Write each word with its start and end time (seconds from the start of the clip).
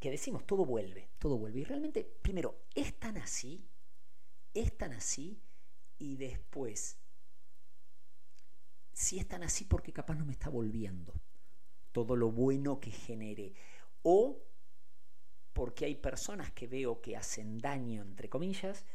Que 0.00 0.10
decimos, 0.10 0.46
todo 0.46 0.64
vuelve, 0.64 1.10
todo 1.18 1.36
vuelve. 1.36 1.60
Y 1.60 1.64
realmente, 1.64 2.04
primero, 2.22 2.62
es 2.74 2.98
tan 2.98 3.18
así, 3.18 3.68
es 4.54 4.76
tan 4.76 4.94
así, 4.94 5.42
y 5.98 6.16
después, 6.16 6.98
si 8.94 9.18
es 9.18 9.28
tan 9.28 9.42
así, 9.42 9.66
porque 9.66 9.92
capaz 9.92 10.14
no 10.14 10.24
me 10.24 10.32
está 10.32 10.48
volviendo 10.48 11.12
todo 11.92 12.16
lo 12.16 12.30
bueno 12.30 12.80
que 12.80 12.90
genere. 12.90 13.52
O 14.02 14.42
porque 15.52 15.84
hay 15.84 15.96
personas 15.96 16.50
que 16.52 16.66
veo 16.66 17.02
que 17.02 17.16
hacen 17.16 17.58
daño, 17.58 18.02
entre 18.02 18.30
comillas, 18.30 18.86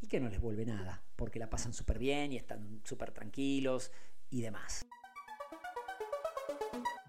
y 0.00 0.06
que 0.06 0.20
no 0.20 0.28
les 0.28 0.40
vuelve 0.40 0.64
nada, 0.64 1.02
porque 1.16 1.40
la 1.40 1.50
pasan 1.50 1.72
súper 1.72 1.98
bien 1.98 2.32
y 2.32 2.36
están 2.36 2.80
súper 2.84 3.10
tranquilos 3.10 3.90
y 4.30 4.42
demás. 4.42 4.86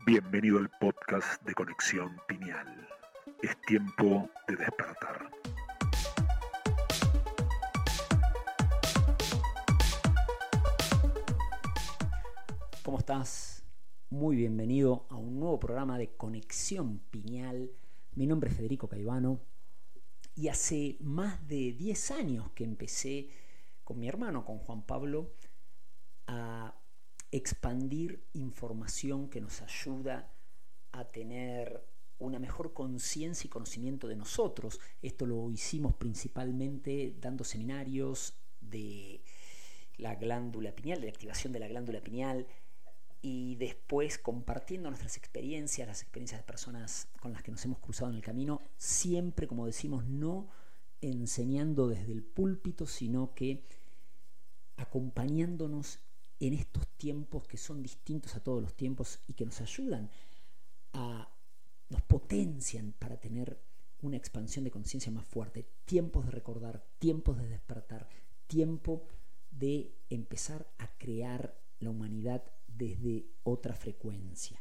Bienvenido 0.08 0.58
al 0.58 0.70
podcast 0.80 1.42
de 1.44 1.54
Conexión 1.54 2.20
Pineal. 2.28 3.03
Es 3.44 3.60
tiempo 3.68 4.30
de 4.48 4.56
despertar. 4.56 5.30
¿Cómo 12.84 13.00
estás? 13.00 13.66
Muy 14.10 14.38
bienvenido 14.38 15.06
a 15.10 15.18
un 15.18 15.42
nuevo 15.42 15.60
programa 15.60 15.98
de 15.98 16.16
Conexión 16.16 17.00
Pineal. 17.12 17.70
Mi 18.16 18.28
nombre 18.28 18.50
es 18.50 18.56
Federico 18.56 18.88
Caivano 18.88 19.42
y 20.36 20.48
hace 20.48 20.96
más 21.02 21.46
de 21.46 21.74
10 21.74 22.12
años 22.12 22.52
que 22.52 22.64
empecé 22.64 23.30
con 23.84 24.00
mi 24.00 24.08
hermano, 24.08 24.46
con 24.46 24.60
Juan 24.60 24.86
Pablo, 24.86 25.34
a 26.28 26.74
expandir 27.30 28.26
información 28.32 29.30
que 29.30 29.42
nos 29.42 29.62
ayuda 29.62 30.32
a 30.94 31.04
tener 31.12 31.93
una 32.26 32.40
mejor 32.40 32.74
conciencia 32.74 33.48
y 33.48 33.50
conocimiento 33.50 34.08
de 34.08 34.16
nosotros. 34.16 34.80
Esto 35.02 35.26
lo 35.26 35.50
hicimos 35.52 35.94
principalmente 35.94 37.16
dando 37.20 37.44
seminarios 37.44 38.34
de 38.62 39.22
la 39.98 40.16
glándula 40.16 40.74
pineal, 40.74 41.00
de 41.02 41.08
la 41.08 41.14
activación 41.14 41.54
de 41.54 41.60
la 41.60 41.68
glándula 41.68 42.02
pineal, 42.02 42.48
y 43.22 43.56
después 43.56 44.18
compartiendo 44.18 44.90
nuestras 44.90 45.16
experiencias, 45.16 45.88
las 45.88 46.02
experiencias 46.02 46.42
de 46.42 46.46
personas 46.46 47.08
con 47.22 47.32
las 47.32 47.42
que 47.42 47.52
nos 47.52 47.64
hemos 47.64 47.80
cruzado 47.80 48.12
en 48.12 48.18
el 48.18 48.24
camino, 48.24 48.62
siempre, 48.78 49.48
como 49.48 49.66
decimos, 49.66 50.06
no 50.06 50.50
enseñando 51.00 51.88
desde 51.88 52.12
el 52.12 52.24
púlpito, 52.24 52.86
sino 52.86 53.34
que 53.34 53.64
acompañándonos 54.76 56.00
en 56.40 56.54
estos 56.54 56.88
tiempos 56.98 57.48
que 57.48 57.58
son 57.58 57.82
distintos 57.82 58.36
a 58.36 58.42
todos 58.42 58.62
los 58.62 58.74
tiempos 58.74 59.22
y 59.28 59.34
que 59.34 59.46
nos 59.46 59.62
ayudan 59.62 60.10
a, 60.92 61.33
nos 61.94 62.02
potencian 62.02 62.94
para 63.00 63.18
tener 63.18 63.62
una 64.02 64.18
expansión 64.18 64.66
de 64.66 64.72
conciencia 64.72 65.12
más 65.12 65.26
fuerte, 65.26 65.66
tiempos 65.86 66.26
de 66.26 66.32
recordar, 66.32 66.84
tiempos 67.00 67.38
de 67.38 67.48
despertar, 67.48 68.10
tiempo 68.48 69.06
de 69.52 69.96
empezar 70.10 70.68
a 70.80 70.88
crear 70.98 71.56
la 71.80 71.92
humanidad 71.92 72.44
desde 72.68 73.28
otra 73.44 73.76
frecuencia, 73.76 74.60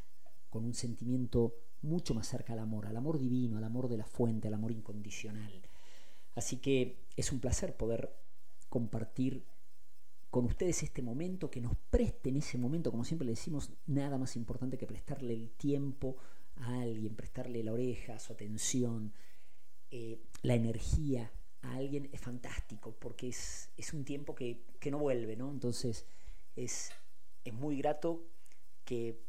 con 0.49 0.63
un 0.63 0.75
sentimiento 0.75 1.55
mucho 1.81 2.13
más 2.13 2.27
cerca 2.27 2.53
al 2.53 2.59
amor, 2.59 2.85
al 2.85 2.95
amor 2.95 3.19
divino, 3.19 3.57
al 3.57 3.63
amor 3.63 3.89
de 3.89 3.97
la 3.97 4.05
fuente, 4.05 4.47
al 4.47 4.53
amor 4.53 4.71
incondicional. 4.71 5.51
Así 6.35 6.57
que 6.57 7.07
es 7.17 7.31
un 7.31 7.39
placer 7.39 7.75
poder 7.75 8.15
compartir 8.69 9.43
con 10.29 10.45
ustedes 10.45 10.83
este 10.83 11.01
momento, 11.01 11.51
que 11.51 11.61
nos 11.61 11.75
presten 11.89 12.37
ese 12.37 12.57
momento, 12.57 12.91
como 12.91 13.03
siempre 13.03 13.25
le 13.25 13.33
decimos, 13.33 13.71
nada 13.85 14.17
más 14.17 14.35
importante 14.35 14.77
que 14.77 14.87
prestarle 14.87 15.33
el 15.33 15.49
tiempo 15.51 16.17
a 16.57 16.81
alguien, 16.81 17.15
prestarle 17.15 17.63
la 17.63 17.73
oreja, 17.73 18.19
su 18.19 18.33
atención, 18.33 19.13
eh, 19.91 20.19
la 20.41 20.55
energía 20.55 21.31
a 21.61 21.75
alguien 21.75 22.09
es 22.11 22.21
fantástico, 22.21 22.95
porque 22.99 23.29
es, 23.29 23.69
es 23.77 23.93
un 23.93 24.03
tiempo 24.03 24.35
que, 24.35 24.65
que 24.79 24.91
no 24.91 24.99
vuelve, 24.99 25.35
¿no? 25.35 25.51
Entonces 25.51 26.05
es, 26.55 26.91
es 27.43 27.53
muy 27.53 27.77
grato 27.77 28.25
que 28.85 29.21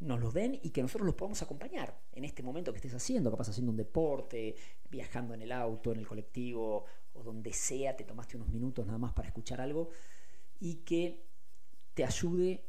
nos 0.00 0.20
los 0.20 0.34
den 0.34 0.58
y 0.62 0.70
que 0.70 0.82
nosotros 0.82 1.06
los 1.06 1.14
podamos 1.14 1.42
acompañar 1.42 1.96
en 2.12 2.24
este 2.24 2.42
momento 2.42 2.72
que 2.72 2.78
estés 2.78 2.94
haciendo, 2.94 3.30
capaz 3.30 3.48
haciendo 3.48 3.70
un 3.70 3.76
deporte, 3.76 4.56
viajando 4.90 5.34
en 5.34 5.42
el 5.42 5.52
auto, 5.52 5.92
en 5.92 6.00
el 6.00 6.06
colectivo 6.06 6.84
o 7.14 7.22
donde 7.22 7.52
sea, 7.52 7.96
te 7.96 8.04
tomaste 8.04 8.36
unos 8.36 8.48
minutos 8.48 8.86
nada 8.86 8.98
más 8.98 9.12
para 9.12 9.28
escuchar 9.28 9.60
algo 9.60 9.90
y 10.60 10.76
que 10.76 11.24
te 11.94 12.04
ayude 12.04 12.64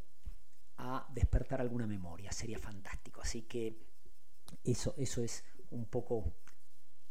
a 0.77 1.07
despertar 1.13 1.61
alguna 1.61 1.87
memoria, 1.87 2.31
sería 2.31 2.59
fantástico. 2.59 3.21
Así 3.21 3.43
que 3.43 3.77
eso, 4.63 4.93
eso 4.97 5.21
es 5.21 5.43
un 5.71 5.85
poco 5.85 6.33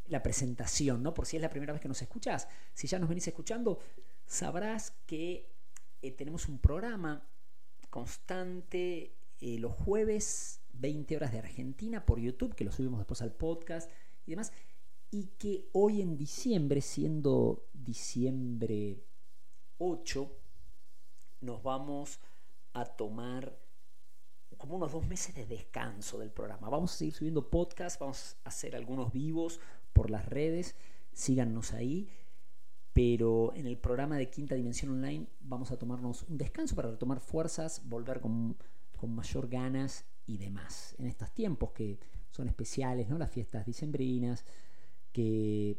la 0.07 0.23
presentación, 0.23 1.03
¿no? 1.03 1.15
Por 1.15 1.27
si 1.27 1.37
es 1.37 1.43
la 1.43 1.51
primera 1.51 1.73
vez 1.73 1.81
que 1.81 1.89
nos 1.89 2.03
escuchás, 2.03 2.49
si 2.75 2.87
ya 2.87 2.99
nos 2.99 3.09
venís 3.09 3.27
escuchando, 3.29 3.79
sabrás 4.27 4.93
que 5.07 5.51
eh, 6.03 6.11
tenemos 6.13 6.49
un 6.49 6.59
programa 6.59 7.27
constante 7.91 9.15
eh, 9.41 9.59
los 9.59 9.75
jueves, 9.75 10.61
20 10.75 11.17
horas 11.17 11.33
de 11.33 11.39
Argentina 11.39 12.07
por 12.07 12.19
YouTube, 12.19 12.55
que 12.55 12.65
lo 12.65 12.73
subimos 12.73 12.99
después 12.99 13.23
al 13.23 13.33
podcast 13.33 13.91
y 14.27 14.31
demás, 14.31 14.53
y 15.11 15.27
que 15.39 15.69
hoy 15.73 16.01
en 16.01 16.17
diciembre, 16.17 16.81
siendo 16.81 17.69
diciembre 17.73 19.05
8, 19.79 20.37
nos 21.43 21.63
vamos 21.63 22.21
a 22.73 22.85
tomar 22.85 23.59
como 24.57 24.77
unos 24.77 24.93
dos 24.93 25.07
meses 25.07 25.35
de 25.35 25.47
descanso 25.47 26.19
del 26.19 26.31
programa. 26.31 26.69
Vamos 26.69 26.95
a 26.95 26.97
seguir 26.97 27.15
subiendo 27.15 27.51
podcast, 27.51 27.99
vamos 27.99 28.37
a 28.45 28.49
hacer 28.49 28.77
algunos 28.77 29.13
vivos 29.13 29.61
por 29.93 30.11
las 30.11 30.27
redes, 30.27 30.77
síganos 31.13 31.73
ahí 31.73 32.09
pero 32.93 33.55
en 33.55 33.67
el 33.67 33.79
programa 33.79 34.19
de 34.19 34.29
Quinta 34.29 34.55
Dimensión 34.55 34.93
Online 34.93 35.27
vamos 35.41 35.71
a 35.71 35.79
tomarnos 35.79 36.25
un 36.29 36.37
descanso 36.37 36.75
para 36.77 36.91
retomar 36.91 37.21
fuerzas, 37.21 37.83
volver 37.85 38.21
con, 38.21 38.57
mayor 39.03 39.49
ganas 39.49 40.05
y 40.27 40.39
demás. 40.39 40.95
En 40.99 41.07
estos 41.07 41.33
tiempos 41.33 41.73
que 41.73 41.99
son 42.31 42.49
especiales, 42.49 43.09
¿no? 43.09 43.19
Las 43.19 43.31
fiestas 43.31 43.67
dicembrinas, 43.67 44.45
que 45.11 45.77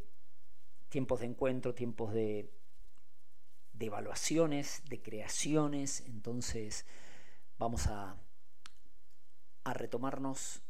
tiempos 0.90 1.22
de 1.22 1.28
encuentro, 1.28 1.74
tiempos 1.74 2.14
de, 2.14 2.52
de 3.83 3.88
evaluaciones, 3.88 4.81
de 4.89 5.01
creaciones, 5.01 6.01
entonces 6.07 6.85
vamos 7.57 7.88
a, 7.88 8.16
a 9.63 9.73
retomarnos, 9.73 10.61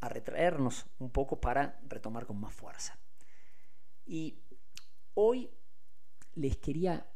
a 0.00 0.08
retraernos 0.08 0.86
un 0.98 1.10
poco 1.10 1.40
para 1.40 1.80
retomar 1.88 2.26
con 2.26 2.40
más 2.40 2.52
fuerza. 2.52 2.98
Y 4.04 4.42
Hoy 5.14 5.50
les 6.34 6.56
quería 6.56 7.06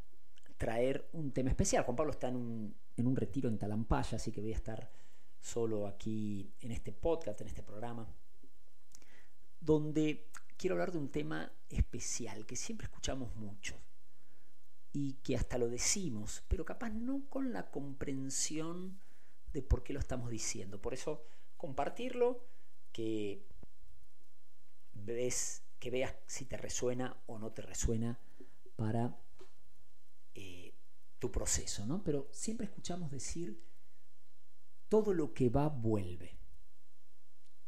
traer 0.58 1.08
un 1.12 1.32
tema 1.32 1.48
especial. 1.48 1.84
Juan 1.84 1.96
Pablo 1.96 2.12
está 2.12 2.28
en 2.28 2.36
un, 2.36 3.16
retiro 3.16 3.48
en 3.48 3.58
Talampaya, 3.58 4.16
así 4.16 4.30
que 4.32 4.40
voy 4.40 4.52
a 4.52 4.56
estar 4.56 4.90
solo 5.40 5.86
aquí 5.86 6.52
en 6.60 6.72
este 6.72 6.92
podcast, 6.92 7.40
en 7.40 7.46
este 7.46 7.62
programa, 7.62 8.06
donde 9.60 10.28
quiero 10.58 10.74
hablar 10.74 10.92
de 10.92 10.98
un 10.98 11.08
tema 11.10 11.50
especial 11.70 12.44
que 12.44 12.56
siempre 12.56 12.86
escuchamos 12.86 13.34
mucho 13.36 13.76
y 14.98 15.12
que 15.22 15.36
hasta 15.36 15.58
lo 15.58 15.68
decimos, 15.68 16.42
pero 16.48 16.64
capaz 16.64 16.88
no 16.88 17.28
con 17.28 17.52
la 17.52 17.70
comprensión 17.70 18.98
de 19.52 19.60
por 19.60 19.82
qué 19.82 19.92
lo 19.92 20.00
estamos 20.00 20.30
diciendo. 20.30 20.80
Por 20.80 20.94
eso 20.94 21.22
compartirlo, 21.58 22.46
que 22.92 23.44
ves 24.94 25.62
que 25.78 25.90
veas 25.90 26.14
si 26.24 26.46
te 26.46 26.56
resuena 26.56 27.14
o 27.26 27.38
no 27.38 27.52
te 27.52 27.60
resuena 27.60 28.18
para 28.74 29.14
eh, 30.34 30.72
tu 31.18 31.30
proceso, 31.30 31.84
¿no? 31.84 32.02
Pero 32.02 32.30
siempre 32.32 32.64
escuchamos 32.64 33.10
decir, 33.10 33.62
todo 34.88 35.12
lo 35.12 35.34
que 35.34 35.50
va 35.50 35.68
vuelve, 35.68 36.38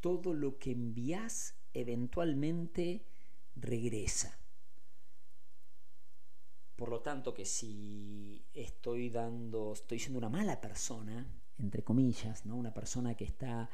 todo 0.00 0.32
lo 0.32 0.58
que 0.58 0.70
envías 0.70 1.56
eventualmente 1.74 3.04
regresa. 3.54 4.37
Por 6.78 6.90
lo 6.90 7.00
tanto, 7.00 7.34
que 7.34 7.44
si 7.44 8.40
estoy 8.54 9.10
dando, 9.10 9.72
estoy 9.72 9.98
siendo 9.98 10.18
una 10.18 10.28
mala 10.28 10.60
persona, 10.60 11.26
entre 11.58 11.82
comillas, 11.82 12.46
¿no? 12.46 12.54
Una 12.54 12.72
persona 12.72 13.16
que 13.16 13.24
está 13.24 13.68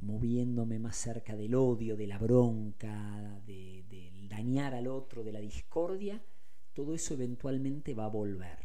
moviéndome 0.00 0.78
más 0.78 0.96
cerca 0.96 1.34
del 1.34 1.54
odio, 1.54 1.96
de 1.96 2.06
la 2.06 2.18
bronca, 2.18 3.40
de, 3.46 4.28
dañar 4.28 4.74
al 4.74 4.86
otro, 4.86 5.24
de 5.24 5.32
la 5.32 5.40
discordia, 5.40 6.22
todo 6.74 6.92
eso 6.92 7.14
eventualmente 7.14 7.94
va 7.94 8.04
a 8.04 8.08
volver. 8.08 8.58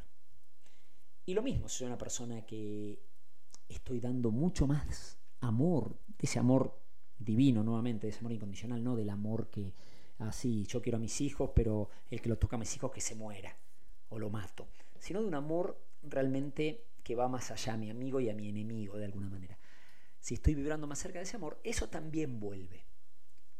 Y 1.26 1.34
lo 1.34 1.42
mismo, 1.42 1.70
si 1.70 1.78
soy 1.78 1.88
una 1.88 1.98
persona 1.98 2.46
que 2.46 3.00
estoy 3.70 4.02
dando 4.02 4.32
mucho 4.32 4.68
más 4.68 5.18
amor, 5.40 5.98
ese 6.20 6.40
amor 6.40 6.78
divino 7.18 7.64
nuevamente, 7.64 8.10
ese 8.10 8.20
amor 8.20 8.34
incondicional, 8.34 8.84
no 8.84 8.98
del 8.98 9.10
amor 9.10 9.50
que 9.50 9.74
así 10.20 10.66
yo 10.66 10.82
quiero 10.82 10.98
a 10.98 11.02
mis 11.02 11.22
hijos, 11.22 11.52
pero 11.56 11.90
el 12.10 12.22
que 12.22 12.28
lo 12.28 12.38
toca 12.38 12.58
a 12.58 12.60
mis 12.60 12.76
hijos 12.76 12.92
que 12.92 13.00
se 13.00 13.16
muera 13.16 13.56
o 14.10 14.20
lo 14.20 14.30
mato, 14.30 14.68
sino 15.00 15.22
de 15.22 15.28
un 15.28 15.36
amor 15.36 15.82
realmente 16.04 16.86
que 17.04 17.16
va 17.16 17.28
más 17.28 17.52
allá 17.52 17.74
a 17.74 17.78
mi 17.78 17.90
amigo 17.90 18.20
y 18.20 18.30
a 18.30 18.36
mi 18.36 18.50
enemigo 18.50 18.98
de 18.98 19.06
alguna 19.06 19.30
manera. 19.30 19.58
Si 20.20 20.34
estoy 20.34 20.56
vibrando 20.56 20.88
más 20.88 21.00
cerca 21.00 21.20
de 21.20 21.24
ese 21.24 21.38
amor, 21.38 21.60
eso 21.64 21.88
también 21.88 22.40
vuelve. 22.40 22.86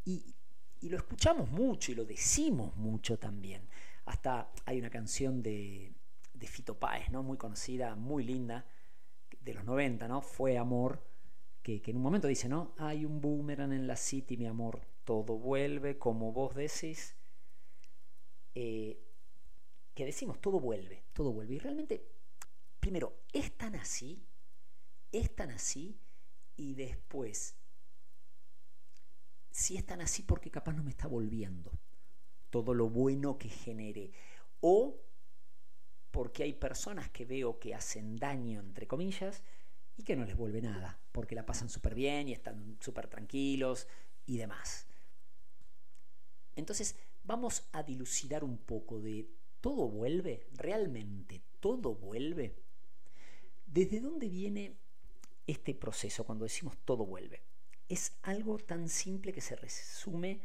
Y, 0.04 0.34
y 0.80 0.88
lo 0.88 0.96
escuchamos 0.96 1.50
mucho 1.50 1.92
y 1.92 1.94
lo 1.94 2.04
decimos 2.04 2.76
mucho 2.76 3.18
también. 3.18 3.68
Hasta 4.04 4.50
hay 4.64 4.78
una 4.78 4.90
canción 4.90 5.42
de, 5.42 5.92
de 6.34 6.46
Fito 6.46 6.78
Páez, 6.78 7.10
¿no? 7.10 7.22
muy 7.22 7.36
conocida, 7.36 7.94
muy 7.94 8.24
linda, 8.24 8.66
de 9.40 9.54
los 9.54 9.64
90, 9.64 10.08
¿no? 10.08 10.20
Fue 10.20 10.58
amor, 10.58 11.02
que, 11.62 11.80
que 11.80 11.90
en 11.90 11.96
un 11.96 12.02
momento 12.02 12.28
dice, 12.28 12.48
¿no? 12.48 12.74
Hay 12.78 13.04
un 13.04 13.20
boomerang 13.20 13.72
en 13.72 13.86
la 13.86 13.96
city, 13.96 14.36
mi 14.36 14.46
amor, 14.46 14.80
todo 15.04 15.38
vuelve 15.38 15.98
como 15.98 16.32
vos 16.32 16.54
decís. 16.54 17.14
Eh, 18.54 19.07
que 19.98 20.04
decimos, 20.04 20.40
todo 20.40 20.60
vuelve, 20.60 21.02
todo 21.12 21.32
vuelve. 21.32 21.56
Y 21.56 21.58
realmente, 21.58 22.06
primero, 22.78 23.24
es 23.32 23.50
tan 23.58 23.74
así, 23.74 24.24
es 25.10 25.34
tan 25.34 25.50
así, 25.50 25.98
y 26.56 26.74
después, 26.74 27.56
si 29.50 29.76
es 29.76 29.84
tan 29.84 30.00
así, 30.00 30.22
porque 30.22 30.52
capaz 30.52 30.74
no 30.74 30.84
me 30.84 30.90
está 30.90 31.08
volviendo 31.08 31.72
todo 32.48 32.74
lo 32.74 32.88
bueno 32.88 33.38
que 33.38 33.48
genere. 33.48 34.12
O 34.60 35.02
porque 36.12 36.44
hay 36.44 36.52
personas 36.52 37.10
que 37.10 37.24
veo 37.24 37.58
que 37.58 37.74
hacen 37.74 38.14
daño, 38.14 38.60
entre 38.60 38.86
comillas, 38.86 39.42
y 39.96 40.04
que 40.04 40.14
no 40.14 40.24
les 40.24 40.36
vuelve 40.36 40.62
nada, 40.62 40.96
porque 41.10 41.34
la 41.34 41.44
pasan 41.44 41.68
súper 41.68 41.96
bien 41.96 42.28
y 42.28 42.34
están 42.34 42.78
súper 42.80 43.08
tranquilos 43.08 43.88
y 44.26 44.36
demás. 44.36 44.86
Entonces, 46.54 46.96
vamos 47.24 47.66
a 47.72 47.82
dilucidar 47.82 48.44
un 48.44 48.58
poco 48.58 49.00
de 49.00 49.28
todo 49.60 49.88
vuelve, 49.88 50.46
realmente 50.52 51.42
todo 51.60 51.94
vuelve. 51.94 52.56
¿Desde 53.66 54.00
dónde 54.00 54.28
viene 54.28 54.76
este 55.46 55.74
proceso 55.74 56.24
cuando 56.24 56.44
decimos 56.44 56.76
todo 56.84 57.04
vuelve? 57.04 57.42
Es 57.88 58.18
algo 58.22 58.58
tan 58.58 58.88
simple 58.88 59.32
que 59.32 59.40
se 59.40 59.56
resume 59.56 60.40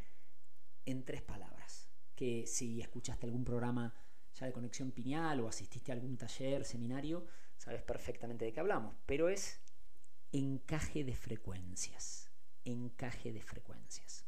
en 0.86 1.04
tres 1.04 1.22
palabras, 1.22 1.90
que 2.16 2.46
si 2.48 2.82
escuchaste 2.82 3.26
algún 3.26 3.44
programa 3.44 3.94
ya 4.34 4.46
de 4.46 4.54
conexión 4.54 4.92
pineal 4.92 5.40
o 5.42 5.48
asististe 5.48 5.92
a 5.92 5.96
algún 5.96 6.18
taller, 6.18 6.66
seminario, 6.66 7.26
sabes 7.58 7.82
perfectamente 7.84 8.46
de 8.46 8.54
qué 8.54 8.60
hablamos, 8.60 8.96
pero 9.06 9.30
es 9.30 9.62
encaje 10.32 11.04
de 11.04 11.16
frecuencias, 11.16 12.30
encaje 12.66 13.32
de 13.32 13.42
frecuencias. 13.42 14.23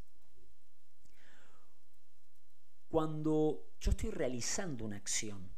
Cuando 2.95 3.73
yo 3.81 3.91
estoy 3.91 4.09
realizando 4.09 4.85
una 4.85 4.95
acción, 4.95 5.49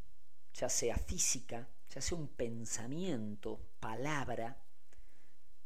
ya 0.55 0.69
sea 0.69 0.97
física, 0.97 1.69
ya 1.87 2.01
sea 2.01 2.17
un 2.17 2.29
pensamiento, 2.29 3.59
palabra, 3.79 4.57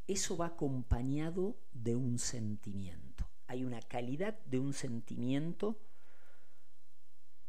eso 0.06 0.36
va 0.36 0.48
acompañado 0.48 1.56
de 1.72 1.96
un 1.96 2.18
sentimiento. 2.18 3.26
Hay 3.46 3.64
una 3.64 3.80
calidad 3.80 4.38
de 4.44 4.58
un 4.58 4.74
sentimiento 4.74 5.80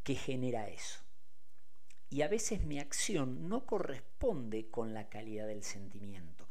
que 0.03 0.15
genera 0.15 0.69
eso 0.69 1.01
y 2.09 2.21
a 2.21 2.29
veces 2.29 2.63
mi 2.63 2.79
acción 2.79 3.49
no 3.49 3.65
corresponde 3.65 4.69
con 4.69 4.93
la 4.93 5.09
calidad 5.09 5.47
del 5.47 5.63
sentimiento 5.63 6.47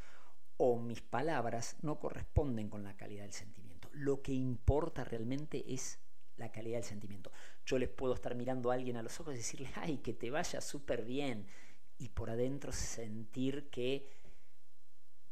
o 0.58 0.78
mis 0.78 1.00
palabras 1.00 1.76
no 1.80 1.98
corresponden 1.98 2.68
con 2.68 2.82
la 2.82 2.98
calidad 2.98 3.22
del 3.22 3.32
sentimiento. 3.32 3.88
Lo 3.92 4.20
que 4.20 4.34
importa 4.34 5.04
realmente 5.04 5.72
es 5.72 6.01
la 6.42 6.52
calidad 6.52 6.78
del 6.78 6.84
sentimiento. 6.84 7.30
Yo 7.64 7.78
les 7.78 7.88
puedo 7.88 8.14
estar 8.14 8.34
mirando 8.34 8.70
a 8.70 8.74
alguien 8.74 8.96
a 8.96 9.02
los 9.02 9.18
ojos 9.20 9.34
y 9.34 9.38
decirle, 9.38 9.70
ay, 9.76 9.98
que 9.98 10.12
te 10.12 10.30
vaya 10.30 10.60
súper 10.60 11.04
bien, 11.04 11.46
y 11.98 12.08
por 12.08 12.30
adentro 12.30 12.72
sentir 12.72 13.70
que 13.70 14.06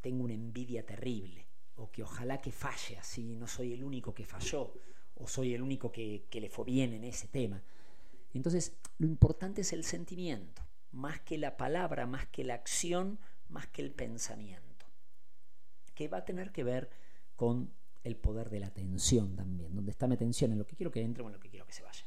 tengo 0.01 0.25
una 0.25 0.35
envidia 0.35 0.87
terrible, 0.87 1.47
o 1.77 1.91
que 1.91 2.03
ojalá 2.03 2.41
que 2.41 2.53
falle, 2.53 2.97
así 2.97 3.35
no 3.35 3.47
soy 3.47 3.73
el 3.73 3.85
único 3.85 4.15
que 4.15 4.25
falló, 4.25 4.73
o 5.17 5.27
soy 5.27 5.55
el 5.55 5.63
único 5.63 5.91
que, 5.91 6.27
que 6.31 6.41
le 6.41 6.49
fue 6.49 6.65
bien 6.65 6.93
en 6.93 7.05
ese 7.05 7.29
tema. 7.29 7.63
Entonces, 8.33 8.77
lo 8.99 9.07
importante 9.07 9.63
es 9.63 9.73
el 9.73 9.85
sentimiento, 9.85 10.63
más 10.93 11.21
que 11.21 11.39
la 11.39 11.57
palabra, 11.57 12.07
más 12.07 12.27
que 12.29 12.45
la 12.45 12.55
acción, 12.55 13.19
más 13.49 13.67
que 13.67 13.83
el 13.83 13.91
pensamiento, 13.91 14.87
que 15.95 16.09
va 16.09 16.19
a 16.19 16.25
tener 16.25 16.53
que 16.53 16.63
ver 16.63 16.89
con 17.35 17.73
el 18.03 18.17
poder 18.17 18.51
de 18.51 18.61
la 18.61 18.69
atención 18.69 19.37
también, 19.37 19.75
donde 19.75 19.91
está 19.91 20.07
mi 20.07 20.15
atención 20.15 20.53
en 20.53 20.59
lo 20.59 20.67
que 20.67 20.77
quiero 20.77 20.91
que 20.91 21.03
entre 21.03 21.23
o 21.23 21.27
en 21.27 21.35
lo 21.35 21.41
que 21.41 21.51
quiero 21.51 21.67
que 21.67 21.73
se 21.73 21.83
vaya. 21.83 22.05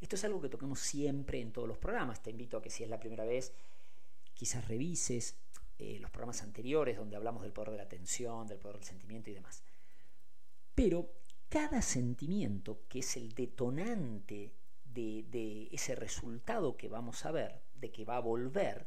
Esto 0.00 0.16
es 0.16 0.24
algo 0.24 0.40
que 0.40 0.48
toquemos 0.48 0.80
siempre 0.80 1.40
en 1.40 1.52
todos 1.52 1.66
los 1.66 1.78
programas. 1.78 2.22
Te 2.22 2.30
invito 2.30 2.58
a 2.58 2.62
que 2.62 2.70
si 2.70 2.84
es 2.84 2.90
la 2.90 3.00
primera 3.00 3.24
vez, 3.24 3.52
quizás 4.34 4.68
revises 4.68 5.36
eh, 5.78 5.98
los 5.98 6.10
programas 6.10 6.42
anteriores 6.42 6.96
donde 6.96 7.16
hablamos 7.16 7.42
del 7.42 7.52
poder 7.52 7.70
de 7.70 7.78
la 7.78 7.84
atención, 7.84 8.46
del 8.46 8.58
poder 8.58 8.76
del 8.76 8.84
sentimiento 8.84 9.30
y 9.30 9.34
demás. 9.34 9.62
Pero 10.74 11.10
cada 11.48 11.82
sentimiento, 11.82 12.82
que 12.88 12.98
es 12.98 13.16
el 13.16 13.32
detonante 13.32 14.52
de, 14.84 15.68
ese 15.72 15.94
resultado 15.94 16.76
que 16.76 16.88
vamos 16.88 17.24
a 17.24 17.32
ver, 17.32 17.62
de 17.74 17.90
que 17.90 18.04
va 18.04 18.16
a 18.16 18.20
volver, 18.20 18.86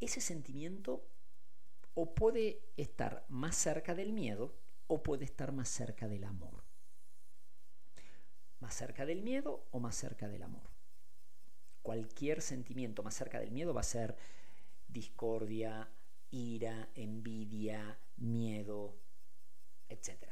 ese 0.00 0.20
sentimiento 0.20 1.04
o 1.94 2.14
puede 2.14 2.62
estar 2.76 3.24
más 3.28 3.56
cerca 3.56 3.94
del 3.94 4.12
miedo 4.12 4.54
o 4.92 5.04
puede 5.04 5.24
estar 5.24 5.52
más 5.52 5.68
cerca 5.68 6.08
del 6.08 6.24
amor. 6.24 6.64
Más 8.58 8.74
cerca 8.74 9.06
del 9.06 9.22
miedo 9.22 9.68
o 9.70 9.78
más 9.78 9.94
cerca 9.94 10.26
del 10.26 10.42
amor. 10.42 10.68
Cualquier 11.80 12.42
sentimiento 12.42 13.04
más 13.04 13.14
cerca 13.14 13.38
del 13.38 13.52
miedo 13.52 13.72
va 13.72 13.82
a 13.82 13.84
ser 13.84 14.16
discordia, 14.88 15.88
ira, 16.32 16.90
envidia, 16.96 18.00
miedo, 18.16 18.98
etc. 19.88 20.26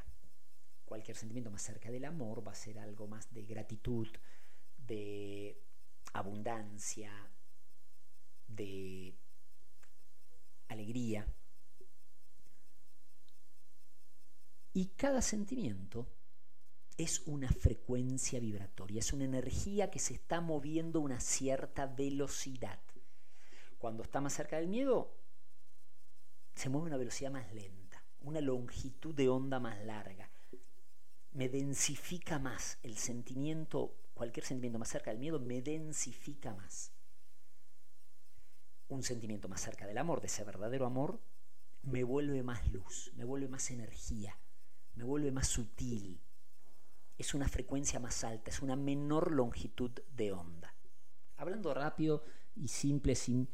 Cualquier 0.85 1.17
sentimiento 1.17 1.53
más 1.53 1.63
cerca 1.63 1.93
del 1.93 2.05
amor 2.05 2.45
va 2.45 2.51
a 2.51 2.57
ser 2.57 2.81
algo 2.81 3.07
más 3.07 3.33
de 3.33 3.45
gratitud, 3.45 4.09
de 4.77 5.63
abundancia, 6.15 7.13
de 8.49 9.17
alegría. 10.67 11.33
Y 14.73 14.87
cada 14.97 15.23
sentimiento 15.23 16.09
es 16.97 17.23
una 17.27 17.49
frecuencia 17.49 18.41
vibratoria, 18.41 19.01
es 19.01 19.13
una 19.13 19.25
energía 19.25 19.91
que 19.91 19.99
se 19.99 20.15
está 20.15 20.41
moviendo 20.41 20.99
a 20.99 21.03
una 21.03 21.21
cierta 21.21 21.87
velocidad. 21.87 22.81
Cuando 23.79 24.03
está 24.03 24.21
más 24.21 24.33
cerca 24.33 24.57
del 24.57 24.69
miedo, 24.69 25.15
se 26.55 26.69
mueve 26.69 26.87
a 26.87 26.89
una 26.89 26.97
velocidad 26.97 27.31
más 27.31 27.53
lenta, 27.55 28.03
una 28.21 28.41
longitud 28.41 29.15
de 29.15 29.29
onda 29.29 29.61
más 29.61 29.81
larga. 29.85 30.29
Me 31.33 31.49
densifica 31.49 32.39
más 32.39 32.79
el 32.83 32.97
sentimiento 32.97 33.95
cualquier 34.19 34.45
sentimiento 34.45 34.81
más 34.81 34.89
cerca 34.89 35.13
del 35.13 35.21
miedo 35.21 35.39
me 35.39 35.63
densifica 35.63 36.53
más. 36.53 36.93
Un 38.89 39.05
sentimiento 39.05 39.49
más 39.49 39.61
cerca 39.61 39.87
del 39.87 39.97
amor, 39.97 40.21
de 40.21 40.27
ese 40.27 40.43
verdadero 40.43 40.87
amor, 40.87 41.21
me 41.83 42.03
vuelve 42.03 42.43
más 42.43 42.67
luz, 42.73 43.13
me 43.15 43.25
vuelve 43.25 43.47
más 43.47 43.71
energía, 43.71 44.37
me 44.99 45.05
vuelve 45.05 45.31
más 45.31 45.47
sutil. 45.47 46.21
Es 47.17 47.33
una 47.33 47.49
frecuencia 47.49 48.01
más 48.01 48.25
alta, 48.25 48.51
es 48.51 48.61
una 48.61 48.77
menor 48.77 49.33
longitud 49.33 49.93
de 50.15 50.33
onda. 50.33 50.75
Hablando 51.37 51.73
rápido 51.73 52.25
y 52.57 52.69
simple 52.69 53.15
sin 53.15 53.49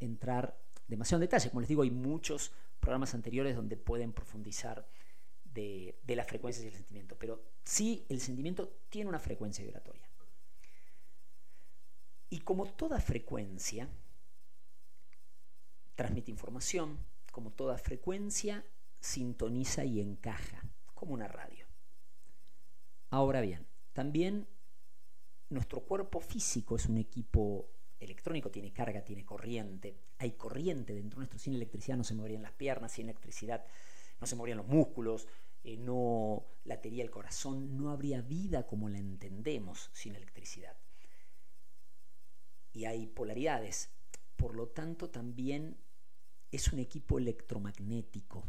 entrar 0.00 0.60
demasiado 0.88 1.22
en 1.22 1.28
detalle, 1.28 1.48
como 1.50 1.60
les 1.60 1.68
digo, 1.68 1.82
hay 1.82 1.92
muchos 1.92 2.52
programas 2.80 3.14
anteriores 3.14 3.54
donde 3.54 3.76
pueden 3.76 4.12
profundizar 4.12 4.86
de, 5.44 5.96
de 6.02 6.16
las 6.16 6.26
frecuencias 6.26 6.64
y 6.64 6.68
el 6.68 6.74
sentimiento, 6.74 7.16
pero 7.18 7.42
sí 7.62 8.04
el 8.08 8.20
sentimiento 8.20 8.80
tiene 8.88 9.08
una 9.08 9.20
frecuencia 9.20 9.64
vibratoria. 9.64 10.08
Y 12.30 12.40
como 12.40 12.66
toda 12.66 13.00
frecuencia 13.00 13.88
transmite 15.94 16.32
información, 16.32 16.98
como 17.30 17.52
toda 17.52 17.78
frecuencia 17.78 18.64
sintoniza 19.04 19.84
y 19.84 20.00
encaja, 20.00 20.63
como 21.04 21.14
una 21.14 21.28
radio. 21.28 21.66
Ahora 23.10 23.42
bien, 23.42 23.66
también 23.92 24.48
nuestro 25.50 25.82
cuerpo 25.82 26.18
físico 26.18 26.76
es 26.76 26.86
un 26.86 26.96
equipo 26.96 27.68
electrónico, 28.00 28.50
tiene 28.50 28.72
carga, 28.72 29.04
tiene 29.04 29.22
corriente, 29.22 29.98
hay 30.16 30.32
corriente 30.32 30.94
dentro 30.94 31.18
nuestro, 31.18 31.38
sin 31.38 31.52
electricidad 31.52 31.98
no 31.98 32.04
se 32.04 32.14
moverían 32.14 32.40
las 32.40 32.52
piernas, 32.52 32.92
sin 32.92 33.04
electricidad 33.10 33.66
no 34.18 34.26
se 34.26 34.34
movían 34.34 34.56
los 34.56 34.66
músculos, 34.66 35.28
eh, 35.62 35.76
no 35.76 36.46
latería 36.64 37.04
el 37.04 37.10
corazón, 37.10 37.76
no 37.76 37.90
habría 37.90 38.22
vida 38.22 38.66
como 38.66 38.88
la 38.88 38.98
entendemos 38.98 39.90
sin 39.92 40.14
electricidad. 40.14 40.74
Y 42.72 42.86
hay 42.86 43.08
polaridades, 43.08 43.90
por 44.36 44.54
lo 44.54 44.68
tanto 44.68 45.10
también 45.10 45.76
es 46.50 46.72
un 46.72 46.78
equipo 46.78 47.18
electromagnético 47.18 48.44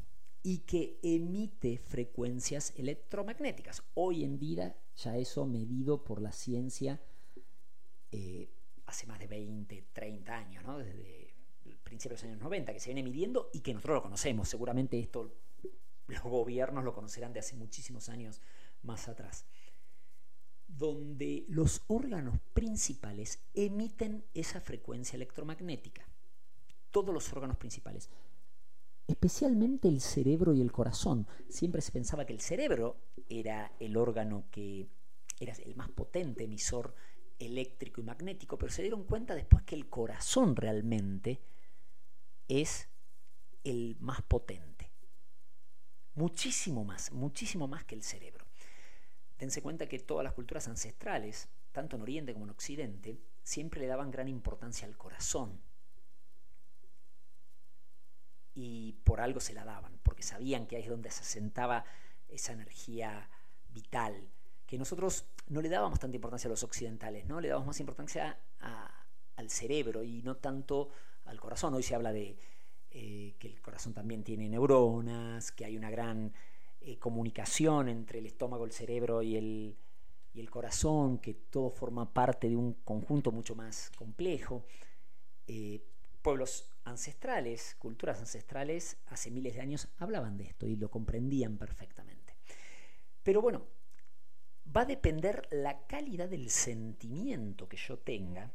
y 0.46 0.60
que 0.60 1.00
emite 1.02 1.80
frecuencias 1.80 2.72
electromagnéticas. 2.78 3.82
Hoy 3.96 4.24
en 4.24 4.38
día 4.38 4.78
ya 4.96 5.18
eso 5.18 5.48
medido 5.48 6.04
por 6.04 6.22
la 6.22 6.32
ciencia 6.32 7.02
eh, 8.12 8.54
hace 8.86 9.08
más 9.08 9.18
de 9.18 9.26
20, 9.26 9.88
30 9.92 10.38
años, 10.38 10.64
¿no? 10.64 10.78
desde 10.78 11.34
el 11.66 11.78
principio 11.78 12.16
de 12.16 12.22
los 12.22 12.30
años 12.30 12.42
90 12.42 12.74
que 12.74 12.80
se 12.80 12.94
viene 12.94 13.02
midiendo 13.02 13.50
y 13.54 13.62
que 13.62 13.74
nosotros 13.74 13.96
lo 13.96 14.04
conocemos. 14.04 14.48
Seguramente 14.48 15.00
esto 15.00 15.36
los 16.06 16.22
gobiernos 16.22 16.84
lo 16.84 16.94
conocerán 16.94 17.34
de 17.34 17.40
hace 17.40 17.56
muchísimos 17.56 18.08
años 18.10 18.40
más 18.84 19.08
atrás. 19.08 19.48
Donde 20.68 21.46
los 21.48 21.82
órganos 21.88 22.38
principales 22.54 23.40
emiten 23.56 24.24
esa 24.36 24.62
frecuencia 24.62 25.16
electromagnética. 25.16 26.08
Todos 26.92 27.12
los 27.12 27.34
órganos 27.34 27.58
principales 27.58 28.12
especialmente 29.08 29.88
el 29.88 30.02
cerebro 30.02 30.54
y 30.54 30.62
el 30.62 30.72
corazón. 30.72 31.28
Siempre 31.50 31.82
se 31.82 31.92
pensaba 31.92 32.26
que 32.26 32.34
el 32.34 32.42
cerebro 32.42 32.98
era 33.30 33.72
el 33.80 33.98
órgano 33.98 34.46
que 34.52 34.88
era 35.40 35.54
el 35.54 35.76
más 35.76 35.90
potente 35.90 36.46
emisor 36.46 36.96
eléctrico 37.40 38.02
y 38.02 38.04
magnético, 38.04 38.58
pero 38.58 38.72
se 38.72 38.82
dieron 38.82 39.04
cuenta 39.04 39.36
después 39.36 39.64
que 39.64 39.76
el 39.76 39.90
corazón 39.90 40.56
realmente 40.56 41.42
es 42.48 42.88
el 43.64 43.98
más 44.00 44.22
potente. 44.22 44.92
Muchísimo 46.14 46.86
más, 46.86 47.12
muchísimo 47.12 47.68
más 47.68 47.84
que 47.84 47.96
el 47.96 48.04
cerebro. 48.04 48.46
Dense 49.38 49.62
cuenta 49.62 49.88
que 49.88 50.00
todas 50.00 50.24
las 50.24 50.34
culturas 50.34 50.68
ancestrales, 50.70 51.50
tanto 51.74 51.98
en 51.98 52.04
Oriente 52.04 52.32
como 52.32 52.46
en 52.46 52.52
Occidente, 52.52 53.20
siempre 53.44 53.82
le 53.82 53.88
daban 53.88 54.12
gran 54.12 54.30
importancia 54.30 54.88
al 54.88 54.98
corazón, 54.98 55.60
y 58.56 58.94
por 59.04 59.20
algo 59.20 59.42
se 59.42 59.54
la 59.54 59.66
daban, 59.66 60.00
porque 60.02 60.24
sabían 60.24 60.66
que 60.66 60.78
ahí 60.78 60.84
es 60.84 60.90
donde 60.90 61.12
se 61.12 61.22
asentaba 61.22 61.84
esa 62.30 62.54
energía 62.54 63.30
vital, 63.70 64.30
que 64.66 64.78
nosotros 64.78 65.26
no 65.48 65.62
le 65.62 65.70
dábamos 65.70 66.00
tanta 66.00 66.16
importancia 66.16 66.48
a 66.48 66.52
los 66.52 66.64
occidentales, 66.64 67.26
¿no? 67.26 67.42
Le 67.42 67.50
dábamos 67.50 67.68
más 67.68 67.80
importancia 67.82 68.40
al 69.36 69.50
cerebro 69.50 70.04
y 70.04 70.22
no 70.22 70.38
tanto 70.38 70.90
al 71.26 71.40
corazón. 71.40 71.74
Hoy 71.74 71.84
se 71.84 71.94
habla 71.94 72.14
de 72.14 72.38
eh, 72.92 73.36
que 73.38 73.50
el 73.50 73.62
corazón 73.62 73.94
también 73.94 74.24
tiene 74.24 74.48
neuronas, 74.48 75.52
que 75.52 75.66
hay 75.66 75.76
una 75.76 75.90
gran 75.90 76.34
eh, 76.80 76.98
comunicación 76.98 77.90
entre 77.90 78.20
el 78.20 78.26
estómago, 78.26 78.64
el 78.64 78.72
cerebro 78.72 79.22
y 79.22 79.36
el, 79.36 79.76
y 80.34 80.40
el, 80.40 80.50
corazón, 80.50 81.18
que 81.18 81.34
todo 81.34 81.70
forma 81.70 82.14
parte 82.14 82.50
de 82.50 82.56
un 82.56 82.74
conjunto 82.86 83.32
mucho 83.34 83.54
más 83.54 83.92
complejo. 83.98 84.66
Eh, 85.46 85.82
pueblos 86.22 86.70
ancestrales, 86.86 87.76
culturas 87.78 88.20
ancestrales, 88.20 88.98
hace 89.08 89.32
miles 89.32 89.56
de 89.56 89.62
años 89.62 89.90
hablaban 89.98 90.38
de 90.38 90.46
esto 90.46 90.68
y 90.68 90.76
lo 90.76 90.90
comprendían 90.90 91.58
perfectamente. 91.58 92.36
Pero 93.24 93.42
bueno, 93.42 93.66
va 94.76 94.82
a 94.82 94.86
depender 94.86 95.48
la 95.52 95.86
calidad 95.88 96.30
del 96.30 96.50
sentimiento 96.50 97.68
que 97.68 97.78
yo 97.78 97.98
tenga 98.00 98.52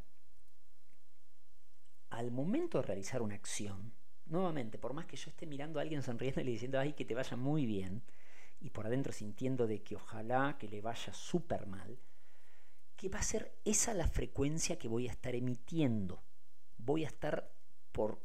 al 2.11 2.31
momento 2.31 2.79
de 2.79 2.87
realizar 2.87 3.23
una 3.23 3.35
acción. 3.35 3.93
Nuevamente, 4.27 4.79
por 4.79 4.95
más 4.95 5.07
que 5.07 5.17
yo 5.17 5.31
esté 5.31 5.47
mirando 5.47 5.79
a 5.79 5.83
alguien 5.83 6.03
sonriendo 6.03 6.41
y 6.41 6.45
diciendo, 6.45 6.79
ay, 6.79 6.93
que 6.93 7.05
te 7.05 7.15
vaya 7.15 7.37
muy 7.37 7.67
bien, 7.67 8.03
y 8.61 8.71
por 8.71 8.87
adentro 8.87 9.13
sintiendo 9.13 9.67
de 9.67 9.83
que 9.83 9.97
ojalá 9.97 10.57
que 10.59 10.69
le 10.69 10.81
vaya 10.81 11.13
súper 11.13 11.67
mal, 11.67 11.99
que 12.97 13.09
va 13.09 13.19
a 13.19 13.25
ser 13.25 13.59
esa 13.65 13.95
la 13.95 14.07
frecuencia 14.07 14.79
que 14.79 14.87
voy 14.87 15.09
a 15.09 15.13
estar 15.13 15.35
emitiendo. 15.35 16.23
Voy 16.77 17.05
a 17.05 17.09
estar 17.09 17.51
por 17.92 18.20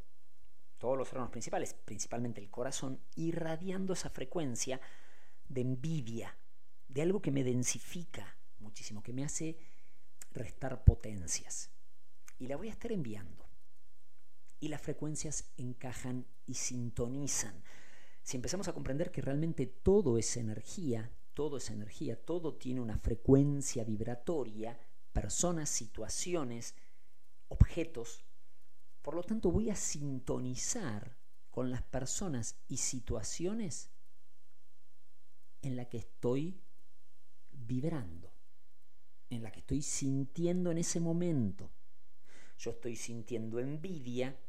todos 0.78 0.98
los 0.98 1.10
órganos 1.10 1.32
principales, 1.32 1.74
principalmente 1.74 2.42
el 2.42 2.50
corazón, 2.50 3.00
irradiando 3.16 3.94
esa 3.94 4.10
frecuencia 4.10 4.80
de 5.48 5.62
envidia, 5.62 6.38
de 6.88 7.02
algo 7.02 7.22
que 7.22 7.32
me 7.32 7.44
densifica 7.44 8.38
muchísimo, 8.60 9.02
que 9.02 9.14
me 9.14 9.24
hace 9.24 9.58
restar 10.32 10.84
potencias. 10.84 11.72
Y 12.40 12.48
la 12.48 12.58
voy 12.58 12.68
a 12.68 12.72
estar 12.72 12.92
enviando. 12.92 13.46
Y 14.60 14.68
las 14.68 14.82
frecuencias 14.82 15.52
encajan 15.58 16.26
y 16.46 16.56
sintonizan. 16.56 17.64
Si 18.24 18.38
empezamos 18.38 18.68
a 18.68 18.74
comprender 18.74 19.12
que 19.12 19.22
realmente 19.22 19.68
todo 19.68 20.18
es 20.18 20.36
energía, 20.38 21.12
todo 21.34 21.58
es 21.58 21.70
energía, 21.70 22.20
todo 22.20 22.56
tiene 22.56 22.82
una 22.82 22.98
frecuencia 22.98 23.84
vibratoria, 23.84 24.80
personas, 25.14 25.70
situaciones, 25.70 26.76
objetos, 27.48 28.25
por 29.06 29.14
lo 29.14 29.22
tanto, 29.22 29.52
voy 29.52 29.70
a 29.70 29.76
sintonizar 29.76 31.16
con 31.52 31.70
las 31.70 31.84
personas 31.84 32.58
y 32.68 32.78
situaciones 32.78 33.92
en 35.62 35.76
la 35.76 35.88
que 35.88 36.00
estoy 36.00 36.60
vibrando, 37.52 38.34
en 39.30 39.44
la 39.44 39.52
que 39.52 39.60
estoy 39.60 39.84
sintiendo 39.84 40.72
en 40.72 40.80
ese 40.80 41.00
momento. 41.00 41.70
Yo 42.58 42.72
estoy 42.72 42.96
sintiendo 42.96 43.60
envidia 43.60 44.40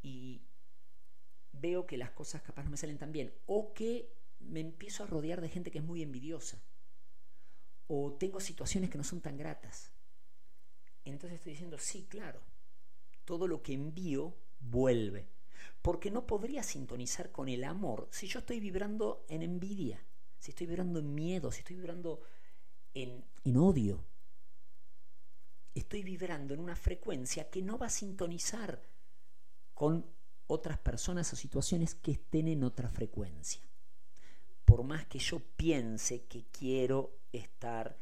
y 0.00 0.40
veo 1.52 1.86
que 1.86 1.98
las 1.98 2.12
cosas 2.12 2.40
capaz 2.40 2.64
no 2.64 2.70
me 2.70 2.78
salen 2.78 2.96
tan 2.96 3.12
bien 3.12 3.34
o 3.44 3.74
que 3.74 4.10
me 4.38 4.60
empiezo 4.60 5.04
a 5.04 5.06
rodear 5.06 5.42
de 5.42 5.50
gente 5.50 5.70
que 5.70 5.80
es 5.80 5.84
muy 5.84 6.00
envidiosa 6.00 6.62
o 7.88 8.14
tengo 8.14 8.40
situaciones 8.40 8.88
que 8.88 8.96
no 8.96 9.04
son 9.04 9.20
tan 9.20 9.36
gratas. 9.36 9.92
Entonces 11.04 11.40
estoy 11.40 11.52
diciendo, 11.52 11.76
sí, 11.76 12.06
claro, 12.08 12.40
todo 13.26 13.46
lo 13.46 13.62
que 13.62 13.74
envío 13.74 14.34
vuelve. 14.58 15.28
Porque 15.82 16.10
no 16.10 16.26
podría 16.26 16.62
sintonizar 16.62 17.30
con 17.30 17.48
el 17.48 17.62
amor 17.64 18.08
si 18.10 18.26
yo 18.26 18.38
estoy 18.38 18.60
vibrando 18.60 19.26
en 19.28 19.42
envidia, 19.42 20.02
si 20.38 20.52
estoy 20.52 20.66
vibrando 20.66 21.00
en 21.00 21.14
miedo, 21.14 21.52
si 21.52 21.58
estoy 21.58 21.76
vibrando 21.76 22.22
en, 22.94 23.22
en 23.44 23.56
odio. 23.56 24.02
Estoy 25.74 26.02
vibrando 26.02 26.54
en 26.54 26.60
una 26.60 26.74
frecuencia 26.74 27.50
que 27.50 27.60
no 27.60 27.76
va 27.76 27.86
a 27.86 27.90
sintonizar 27.90 28.80
con 29.74 30.06
otras 30.46 30.78
personas 30.78 31.30
o 31.32 31.36
situaciones 31.36 31.94
que 31.94 32.12
estén 32.12 32.48
en 32.48 32.64
otra 32.64 32.88
frecuencia. 32.88 33.60
Por 34.64 34.82
más 34.84 35.06
que 35.06 35.18
yo 35.18 35.40
piense 35.56 36.24
que 36.24 36.46
quiero 36.46 37.18
estar 37.32 37.96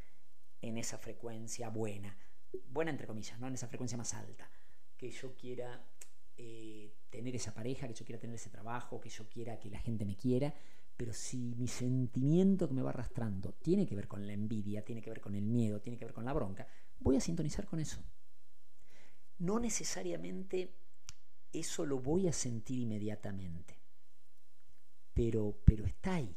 en 0.62 0.78
esa 0.78 0.98
frecuencia 0.98 1.68
buena, 1.68 2.16
buena 2.68 2.92
entre 2.92 3.06
comillas, 3.06 3.38
no 3.40 3.48
en 3.48 3.54
esa 3.54 3.68
frecuencia 3.68 3.98
más 3.98 4.14
alta 4.14 4.48
que 5.04 5.10
yo 5.10 5.34
quiera 5.34 5.84
eh, 6.38 6.94
tener 7.10 7.36
esa 7.36 7.52
pareja, 7.52 7.86
que 7.86 7.92
yo 7.92 8.06
quiera 8.06 8.18
tener 8.18 8.36
ese 8.36 8.48
trabajo, 8.48 9.02
que 9.02 9.10
yo 9.10 9.28
quiera 9.28 9.58
que 9.58 9.68
la 9.68 9.78
gente 9.78 10.06
me 10.06 10.16
quiera, 10.16 10.54
pero 10.96 11.12
si 11.12 11.54
mi 11.56 11.68
sentimiento 11.68 12.66
que 12.66 12.72
me 12.72 12.80
va 12.80 12.88
arrastrando 12.88 13.52
tiene 13.52 13.86
que 13.86 13.94
ver 13.94 14.08
con 14.08 14.26
la 14.26 14.32
envidia, 14.32 14.82
tiene 14.82 15.02
que 15.02 15.10
ver 15.10 15.20
con 15.20 15.34
el 15.34 15.44
miedo, 15.44 15.82
tiene 15.82 15.98
que 15.98 16.06
ver 16.06 16.14
con 16.14 16.24
la 16.24 16.32
bronca, 16.32 16.66
voy 17.00 17.16
a 17.16 17.20
sintonizar 17.20 17.66
con 17.66 17.80
eso. 17.80 18.02
No 19.40 19.60
necesariamente 19.60 20.72
eso 21.52 21.84
lo 21.84 21.98
voy 21.98 22.26
a 22.26 22.32
sentir 22.32 22.78
inmediatamente, 22.78 23.78
pero, 25.12 25.54
pero 25.66 25.84
está 25.84 26.14
ahí. 26.14 26.34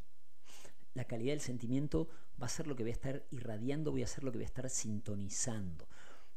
La 0.93 1.05
calidad 1.05 1.31
del 1.31 1.41
sentimiento 1.41 2.09
va 2.41 2.47
a 2.47 2.49
ser 2.49 2.67
lo 2.67 2.75
que 2.75 2.83
voy 2.83 2.89
a 2.91 2.95
estar 2.95 3.25
irradiando, 3.31 3.91
voy 3.91 4.03
a 4.03 4.07
ser 4.07 4.25
lo 4.25 4.31
que 4.33 4.39
voy 4.39 4.43
a 4.43 4.47
estar 4.47 4.69
sintonizando 4.69 5.87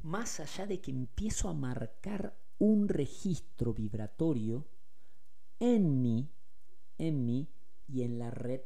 más 0.03 0.41
allá 0.41 0.67
de 0.67 0.81
que 0.81 0.91
empiezo 0.91 1.49
a 1.49 1.55
marcar 1.55 2.35
un 2.59 2.89
registro 2.89 3.73
vibratorio 3.73 4.67
en 5.59 6.03
mí, 6.03 6.29
en 6.99 7.25
mí 7.25 7.49
y 7.89 8.03
en 8.03 8.19
la 8.19 8.31
red 8.31 8.63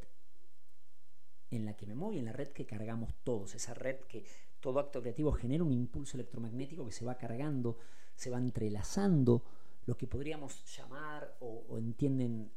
en 1.50 1.64
la 1.64 1.76
que 1.76 1.86
me 1.86 1.94
muevo 1.94 2.14
y 2.14 2.18
en 2.18 2.24
la 2.24 2.32
red 2.32 2.48
que 2.48 2.66
cargamos 2.66 3.14
todos, 3.22 3.54
esa 3.54 3.74
red 3.74 4.00
que 4.08 4.24
todo 4.60 4.80
acto 4.80 5.00
creativo 5.00 5.32
genera 5.32 5.62
un 5.62 5.72
impulso 5.72 6.16
electromagnético 6.16 6.84
que 6.86 6.92
se 6.92 7.04
va 7.04 7.16
cargando, 7.16 7.78
se 8.16 8.30
va 8.30 8.38
entrelazando, 8.38 9.44
lo 9.86 9.96
que 9.96 10.06
podríamos 10.06 10.64
llamar 10.76 11.36
o, 11.40 11.78
entienden 11.78 12.50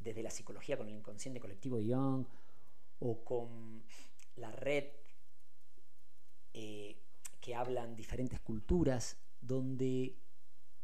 desde 0.00 0.22
la 0.22 0.30
psicología 0.30 0.78
con 0.78 0.88
el 0.88 0.94
inconsciente 0.94 1.40
colectivo 1.40 1.76
de 1.76 1.86
Young 1.86 2.24
o 3.00 3.24
con 3.24 3.82
la 4.36 4.52
red 4.52 4.84
eh, 6.54 6.96
que 7.48 7.54
hablan 7.54 7.96
diferentes 7.96 8.40
culturas, 8.40 9.16
donde 9.40 10.18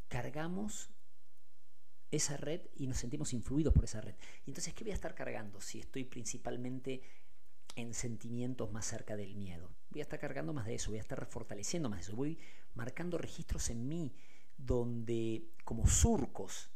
cargamos 0.08 0.88
esa 2.10 2.38
red 2.38 2.62
y 2.74 2.86
nos 2.86 2.96
sentimos 2.96 3.34
influidos 3.34 3.74
por 3.74 3.84
esa 3.84 4.00
red. 4.00 4.14
Entonces, 4.46 4.72
¿qué 4.72 4.82
voy 4.82 4.92
a 4.92 4.94
estar 4.94 5.14
cargando 5.14 5.60
si 5.60 5.80
estoy 5.80 6.04
principalmente 6.04 7.02
en 7.76 7.92
sentimientos 7.92 8.72
más 8.72 8.86
cerca 8.86 9.14
del 9.14 9.34
miedo? 9.34 9.68
Voy 9.90 10.00
a 10.00 10.04
estar 10.04 10.18
cargando 10.18 10.54
más 10.54 10.64
de 10.64 10.76
eso, 10.76 10.88
voy 10.88 10.96
a 10.96 11.02
estar 11.02 11.26
fortaleciendo 11.26 11.90
más 11.90 11.98
de 11.98 12.04
eso, 12.04 12.16
voy 12.16 12.38
marcando 12.72 13.18
registros 13.18 13.68
en 13.68 13.86
mí 13.86 14.14
donde, 14.56 15.50
como 15.64 15.86
surcos, 15.86 16.70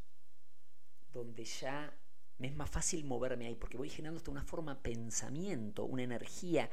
donde 1.11 1.45
ya 1.45 1.97
me 2.37 2.49
es 2.49 2.55
más 2.55 2.69
fácil 2.69 3.05
moverme 3.05 3.47
ahí 3.47 3.55
porque 3.55 3.77
voy 3.77 3.89
generando 3.89 4.17
hasta 4.17 4.29
una 4.29 4.43
forma 4.43 4.83
pensamiento, 4.83 5.83
una 5.83 6.03
energía 6.03 6.69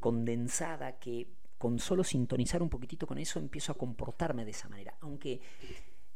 condensada 0.00 0.98
que 0.98 1.36
con 1.58 1.78
solo 1.78 2.04
sintonizar 2.04 2.62
un 2.62 2.68
poquitito 2.68 3.06
con 3.06 3.18
eso 3.18 3.38
empiezo 3.38 3.72
a 3.72 3.78
comportarme 3.78 4.44
de 4.44 4.50
esa 4.50 4.68
manera, 4.68 4.96
aunque 5.00 5.40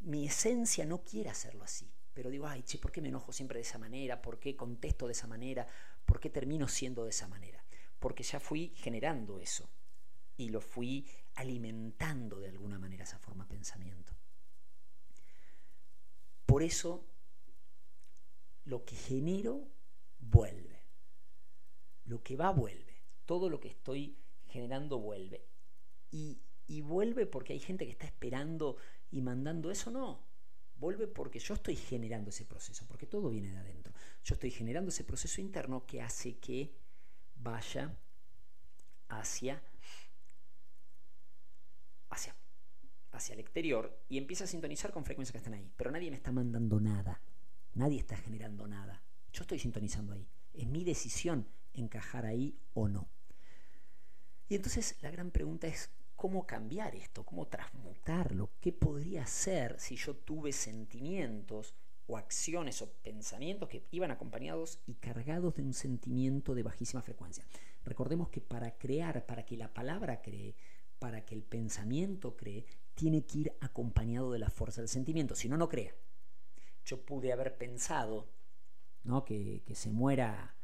mi 0.01 0.27
esencia 0.27 0.85
no 0.85 1.03
quiera 1.03 1.33
hacerlo 1.33 1.65
así. 1.65 1.91
Pero 2.13 2.31
digo, 2.31 2.47
ay, 2.47 2.63
che, 2.63 2.79
¿por 2.79 2.91
qué 2.91 3.01
me 3.01 3.09
enojo 3.09 3.33
siempre 3.33 3.59
de 3.59 3.63
esa 3.63 3.79
manera? 3.79 4.21
¿Por 4.21 4.39
qué 4.39 4.57
contesto 4.57 5.07
de 5.07 5.13
esa 5.13 5.27
manera? 5.27 5.67
¿Por 6.05 6.21
qué 6.21 6.29
termino 6.29 6.69
siendo 6.69 7.05
de 7.05 7.11
esa 7.11 7.29
manera? 7.29 7.65
Porque 7.99 8.23
ya 8.23 8.41
fui 8.41 8.73
generando 8.75 9.39
eso 9.39 9.71
y 10.37 10.49
lo 10.49 10.61
fui 10.61 11.07
alimentando 11.35 12.41
de 12.41 12.49
alguna 12.49 12.79
manera 12.79 13.05
esa 13.05 13.19
forma 13.19 13.45
de 13.45 13.51
pensamiento. 13.51 14.15
Por 16.47 16.63
eso 16.63 17.07
lo 18.65 18.85
que 18.85 18.97
genero 18.97 19.69
vuelve. 20.19 20.83
Lo 22.05 22.23
que 22.23 22.37
va 22.37 22.51
vuelve. 22.51 23.03
Todo 23.25 23.49
lo 23.49 23.61
que 23.61 23.69
estoy 23.69 24.17
generando 24.51 24.99
vuelve. 24.99 25.47
Y, 26.11 26.41
vuelve 26.83 27.27
porque 27.27 27.53
hay 27.53 27.61
gente 27.61 27.85
que 27.85 27.93
está 27.93 28.07
esperando 28.07 28.77
y 29.11 29.21
mandando 29.21 29.71
eso, 29.71 29.91
no. 29.91 30.25
Vuelve 30.77 31.07
porque 31.07 31.39
yo 31.39 31.55
estoy 31.55 31.77
generando 31.77 32.31
ese 32.31 32.47
proceso, 32.47 32.87
porque 32.87 33.07
todo 33.07 33.31
viene 33.31 33.51
de 33.51 33.59
adentro. 33.59 33.93
Yo 34.25 34.35
estoy 34.35 34.51
generando 34.51 34.91
ese 34.91 35.05
proceso 35.05 35.41
interno 35.41 35.85
que 35.85 36.01
hace 36.01 36.39
que 36.39 36.75
vaya 37.37 37.97
hacia, 39.09 39.63
hacia, 42.09 42.35
hacia 43.13 43.35
el 43.35 43.41
exterior 43.41 44.05
y 44.09 44.19
empieza 44.19 44.45
a 44.45 44.47
sintonizar 44.47 44.93
con 44.93 45.05
frecuencias 45.05 45.33
que 45.33 45.39
están 45.39 45.55
ahí. 45.55 45.71
Pero 45.77 45.91
nadie 45.91 46.11
me 46.11 46.17
está 46.17 46.33
mandando 46.33 46.81
nada. 46.81 47.21
Nadie 47.75 47.99
está 47.99 48.17
generando 48.17 48.67
nada. 48.67 49.03
Yo 49.33 49.43
estoy 49.43 49.59
sintonizando 49.59 50.13
ahí. 50.13 50.27
Es 50.55 50.67
mi 50.67 50.85
decisión 50.85 51.47
encajar 51.73 52.27
ahí 52.27 52.59
o 52.75 52.89
no. 52.89 53.09
Y 54.51 54.57
entonces 54.57 54.97
la 55.01 55.11
gran 55.11 55.31
pregunta 55.31 55.67
es, 55.67 55.89
¿cómo 56.15 56.47
cambiar 56.47 56.95
esto? 56.95 57.25
¿Cómo 57.25 57.47
transmutarlo? 57.47 58.51
¿Qué 58.61 58.71
podría 58.71 59.25
ser 59.25 59.81
si 59.81 59.97
yo 59.97 60.15
tuve 60.15 60.53
sentimientos 60.53 61.75
o 62.07 62.19
acciones 62.19 62.83
o 62.83 62.93
pensamientos 62.93 63.71
que 63.71 63.87
iban 63.93 64.11
acompañados 64.11 64.81
y 64.87 64.97
cargados 64.97 65.55
de 65.55 65.63
un 65.63 65.73
sentimiento 65.73 66.55
de 66.55 66.65
bajísima 66.65 67.01
frecuencia? 67.01 67.47
Recordemos 67.83 68.29
que 68.29 68.43
para 68.43 68.77
crear, 68.77 69.25
para 69.25 69.47
que 69.47 69.57
la 69.57 69.73
palabra 69.73 70.21
cree, 70.21 70.55
para 70.99 71.25
que 71.25 71.35
el 71.35 71.43
pensamiento 71.43 72.37
cree, 72.37 72.67
tiene 72.95 73.25
que 73.25 73.39
ir 73.39 73.53
acompañado 73.63 74.33
de 74.33 74.41
la 74.41 74.51
fuerza 74.51 74.83
del 74.83 74.89
sentimiento, 74.89 75.35
si 75.35 75.49
no, 75.49 75.57
no 75.57 75.71
crea 75.71 75.95
yo 76.85 77.05
pude 77.05 77.33
haber 77.33 77.57
pensado 77.57 78.29
¿no? 79.05 79.25
que, 79.25 79.63
se 79.75 79.91
muera, 79.91 80.57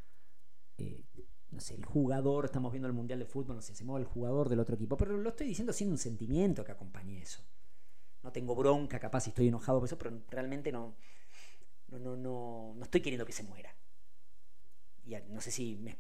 eh, 0.78 1.04
no 1.50 1.60
sé, 1.60 1.74
el 1.74 1.84
jugador, 1.84 2.44
estamos 2.44 2.72
viendo 2.72 2.88
el 2.88 2.94
Mundial 2.94 3.18
de 3.18 3.26
Fútbol, 3.26 3.56
no 3.56 3.62
sé, 3.62 3.74
se 3.74 3.84
muere 3.84 4.04
el 4.04 4.10
jugador 4.10 4.48
del 4.48 4.60
otro 4.60 4.74
equipo, 4.74 4.96
pero 4.96 5.16
lo 5.16 5.28
estoy 5.30 5.48
diciendo 5.48 5.72
sin 5.72 5.90
un 5.90 5.98
sentimiento 5.98 6.64
que 6.64 6.72
acompañe 6.72 7.20
eso. 7.20 7.42
No 8.22 8.32
tengo 8.32 8.54
bronca, 8.54 8.98
capaz 8.98 9.20
si 9.20 9.30
estoy 9.30 9.48
enojado 9.48 9.78
por 9.78 9.86
eso, 9.86 9.96
pero 9.96 10.20
realmente 10.28 10.72
no, 10.72 10.96
no, 11.88 11.98
no, 11.98 12.16
no, 12.16 12.74
no 12.76 12.82
estoy 12.82 13.00
queriendo 13.00 13.24
que 13.24 13.32
se 13.32 13.44
muera. 13.44 13.74
Y 15.04 15.14
no 15.28 15.40
sé 15.40 15.52
si 15.52 15.76
me, 15.76 15.96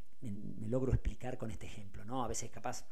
logro 0.68 0.92
explicar 0.92 1.38
con 1.38 1.50
este 1.50 1.66
ejemplo, 1.66 2.04
¿no? 2.04 2.24
A 2.24 2.28
veces 2.28 2.50
capaz 2.50 2.84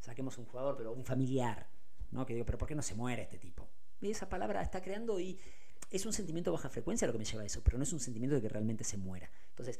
saquemos 0.00 0.38
un 0.38 0.46
jugador, 0.46 0.76
pero 0.76 0.92
un 0.92 1.04
familiar, 1.04 1.68
¿no? 2.10 2.24
Que 2.24 2.32
digo, 2.32 2.46
pero 2.46 2.56
¿por 2.56 2.66
qué 2.66 2.74
no 2.74 2.82
se 2.82 2.94
muere 2.94 3.22
este 3.22 3.38
tipo? 3.38 3.68
Y 4.00 4.10
esa 4.10 4.28
palabra 4.28 4.62
está 4.62 4.80
creando 4.80 5.20
y 5.20 5.38
es 5.90 6.06
un 6.06 6.12
sentimiento 6.12 6.50
de 6.50 6.56
baja 6.56 6.70
frecuencia 6.70 7.06
lo 7.06 7.12
que 7.12 7.18
me 7.18 7.24
lleva 7.24 7.42
a 7.42 7.46
eso, 7.46 7.62
pero 7.62 7.76
no 7.76 7.84
es 7.84 7.92
un 7.92 8.00
sentimiento 8.00 8.36
de 8.36 8.42
que 8.42 8.48
realmente 8.48 8.84
se 8.84 8.96
muera. 8.96 9.30
Entonces, 9.50 9.78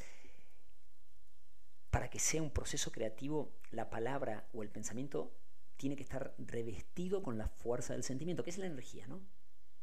para 1.90 2.10
que 2.10 2.18
sea 2.18 2.42
un 2.42 2.50
proceso 2.50 2.92
creativo, 2.92 3.52
la 3.70 3.90
palabra 3.90 4.48
o 4.52 4.62
el 4.62 4.70
pensamiento 4.70 5.34
tiene 5.76 5.96
que 5.96 6.02
estar 6.02 6.34
revestido 6.38 7.22
con 7.22 7.38
la 7.38 7.48
fuerza 7.48 7.92
del 7.92 8.02
sentimiento, 8.02 8.42
que 8.42 8.50
es 8.50 8.58
la 8.58 8.66
energía, 8.66 9.06
¿no? 9.06 9.20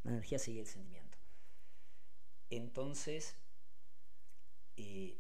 La 0.04 0.12
energía 0.12 0.39
sigue 0.39 0.62
el 0.62 0.68
sentimiento. 0.68 1.18
Entonces, 2.50 3.36
eh, 4.78 5.18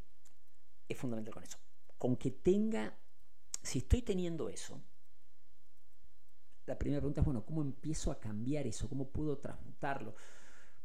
es 0.87 0.97
fundamental 0.97 1.33
con 1.33 1.43
eso. 1.43 1.57
Con 1.97 2.17
que 2.17 2.31
tenga, 2.31 2.97
si 3.63 3.79
estoy 3.79 4.01
teniendo 4.01 4.49
eso, 4.49 4.81
la 6.65 6.77
primera 6.77 6.99
pregunta 6.99 7.21
es, 7.21 7.25
bueno, 7.25 7.45
¿cómo 7.45 7.61
empiezo 7.61 8.11
a 8.11 8.19
cambiar 8.19 8.67
eso? 8.67 8.89
¿Cómo 8.89 9.09
puedo 9.09 9.37
transmutarlo? 9.37 10.15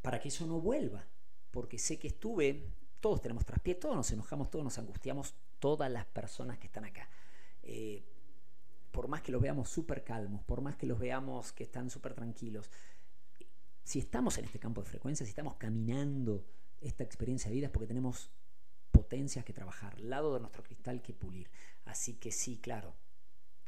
para 0.03 0.19
que 0.21 0.29
eso 0.29 0.47
no 0.47 0.61
vuelva, 0.61 1.07
porque 1.51 1.79
sé 1.79 1.99
que 1.99 2.09
estuve, 2.09 2.73
todos 3.01 3.21
tenemos 3.21 3.45
traspié, 3.45 3.75
todos 3.75 3.97
nos 3.97 4.11
enojamos, 4.11 4.51
todos 4.51 4.65
nos 4.65 4.79
angustiamos, 4.79 5.35
todas 5.61 5.91
las 5.91 6.07
personas 6.07 6.59
que 6.59 6.67
están 6.67 6.85
acá. 6.85 7.09
Eh, 7.63 8.05
por 8.91 9.07
más 9.07 9.23
que 9.23 9.31
los 9.31 9.41
veamos 9.41 9.69
súper 9.69 10.03
calmos, 10.03 10.43
por 10.43 10.61
más 10.61 10.77
que 10.77 10.87
los 10.87 10.99
veamos 10.99 11.53
que 11.53 11.63
están 11.63 11.91
súper 11.91 12.15
tranquilos, 12.15 12.71
si 13.85 14.01
estamos 14.01 14.37
en 14.39 14.47
este 14.47 14.59
campo 14.59 14.83
de 14.83 14.89
frecuencia, 14.89 15.25
si 15.25 15.31
estamos 15.31 15.55
caminando 15.55 16.45
esta 16.81 17.05
experiencia 17.05 17.49
de 17.49 17.57
vida 17.57 17.67
es 17.67 17.73
porque 17.73 17.87
tenemos 17.87 18.31
potencias 18.91 19.45
que 19.45 19.53
trabajar, 19.53 20.01
lado 20.01 20.35
de 20.35 20.41
nuestro 20.41 20.63
cristal 20.63 21.03
que 21.03 21.13
pulir. 21.13 21.51
Así 21.85 22.15
que 22.15 22.33
sí, 22.33 22.59
claro, 22.59 22.97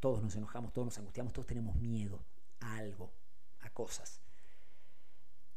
todos 0.00 0.22
nos 0.22 0.34
enojamos, 0.34 0.72
todos 0.72 0.86
nos 0.86 0.98
angustiamos, 0.98 1.32
todos 1.32 1.46
tenemos 1.46 1.76
miedo 1.76 2.24
a 2.60 2.76
algo, 2.76 3.12
a 3.60 3.70
cosas 3.70 4.20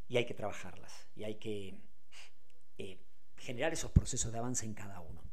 y 0.07 0.17
hay 0.17 0.25
que 0.25 0.33
trabajarlas 0.33 1.07
y 1.15 1.23
hay 1.23 1.35
que 1.35 1.81
eh, 2.77 2.99
generar 3.37 3.73
esos 3.73 3.91
procesos 3.91 4.31
de 4.31 4.39
avance 4.39 4.65
en 4.65 4.73
cada 4.73 4.99
uno. 4.99 5.24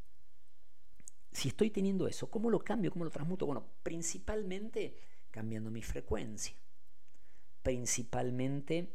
Si 1.32 1.48
estoy 1.48 1.70
teniendo 1.70 2.06
eso, 2.06 2.30
¿cómo 2.30 2.50
lo 2.50 2.62
cambio? 2.62 2.90
¿Cómo 2.90 3.04
lo 3.04 3.10
transmuto? 3.10 3.46
Bueno, 3.46 3.66
principalmente 3.82 4.94
cambiando 5.30 5.70
mi 5.70 5.82
frecuencia, 5.82 6.54
principalmente 7.62 8.92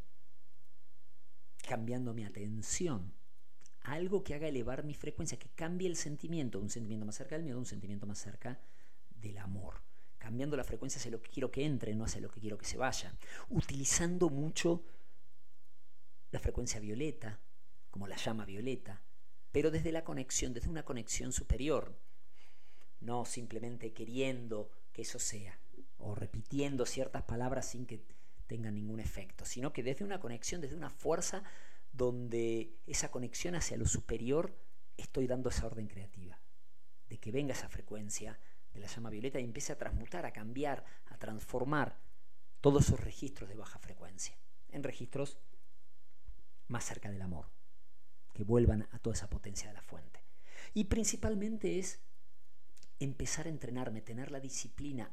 cambiando 1.67 2.13
mi 2.13 2.23
atención, 2.23 3.11
algo 3.81 4.23
que 4.23 4.35
haga 4.35 4.47
elevar 4.47 4.83
mi 4.83 4.93
frecuencia, 4.93 5.39
que 5.39 5.49
cambie 5.49 5.87
el 5.87 5.95
sentimiento, 5.95 6.59
de 6.59 6.65
un 6.65 6.69
sentimiento 6.69 7.05
más 7.05 7.15
cerca 7.15 7.35
del 7.35 7.43
miedo, 7.43 7.57
un 7.57 7.65
sentimiento 7.65 8.05
más 8.05 8.19
cerca 8.19 8.59
del 9.09 9.37
amor. 9.37 9.81
Cambiando 10.17 10.57
la 10.57 10.63
frecuencia 10.63 10.99
hacia 10.99 11.11
lo 11.11 11.21
que 11.21 11.29
quiero 11.29 11.51
que 11.51 11.65
entre, 11.65 11.95
no 11.95 12.03
hacia 12.03 12.21
lo 12.21 12.29
que 12.29 12.41
quiero 12.41 12.57
que 12.57 12.65
se 12.65 12.77
vaya. 12.77 13.15
Utilizando 13.49 14.29
mucho 14.29 14.83
la 16.31 16.39
frecuencia 16.39 16.79
violeta, 16.79 17.39
como 17.89 18.07
la 18.07 18.17
llama 18.17 18.45
violeta, 18.45 19.01
pero 19.51 19.71
desde 19.71 19.91
la 19.91 20.03
conexión, 20.03 20.53
desde 20.53 20.69
una 20.69 20.83
conexión 20.83 21.31
superior, 21.31 21.97
no 23.01 23.25
simplemente 23.25 23.93
queriendo 23.93 24.69
que 24.93 25.03
eso 25.03 25.19
sea, 25.19 25.59
o 25.97 26.15
repitiendo 26.15 26.85
ciertas 26.85 27.23
palabras 27.23 27.69
sin 27.69 27.85
que 27.85 28.01
tengan 28.47 28.75
ningún 28.75 28.99
efecto, 28.99 29.45
sino 29.45 29.73
que 29.73 29.83
desde 29.83 30.05
una 30.05 30.19
conexión, 30.19 30.61
desde 30.61 30.75
una 30.75 30.89
fuerza 30.89 31.43
donde 31.91 32.71
esa 32.85 33.11
conexión 33.11 33.55
hacia 33.55 33.77
lo 33.77 33.85
superior 33.85 34.55
estoy 34.95 35.27
dando 35.27 35.49
esa 35.49 35.65
orden 35.65 35.87
creativa, 35.87 36.39
de 37.09 37.17
que 37.17 37.31
venga 37.31 37.53
esa 37.53 37.69
frecuencia 37.69 38.39
de 38.73 38.79
la 38.79 38.87
llama 38.87 39.09
violeta 39.09 39.39
y 39.39 39.43
empiece 39.43 39.73
a 39.73 39.77
transmutar, 39.77 40.25
a 40.25 40.33
cambiar, 40.33 40.85
a 41.07 41.17
transformar 41.17 41.97
todos 42.61 42.87
esos 42.87 42.99
registros 42.99 43.49
de 43.49 43.55
baja 43.55 43.79
frecuencia 43.79 44.37
en 44.69 44.83
registros 44.83 45.37
más 46.67 46.83
cerca 46.85 47.09
del 47.09 47.21
amor, 47.21 47.47
que 48.33 48.43
vuelvan 48.43 48.87
a 48.91 48.99
toda 48.99 49.15
esa 49.15 49.29
potencia 49.29 49.67
de 49.67 49.73
la 49.73 49.81
fuente. 49.81 50.21
Y 50.73 50.85
principalmente 50.85 51.79
es 51.79 51.99
empezar 52.99 53.45
a 53.45 53.49
entrenarme, 53.49 54.01
tener 54.01 54.31
la 54.31 54.39
disciplina, 54.39 55.11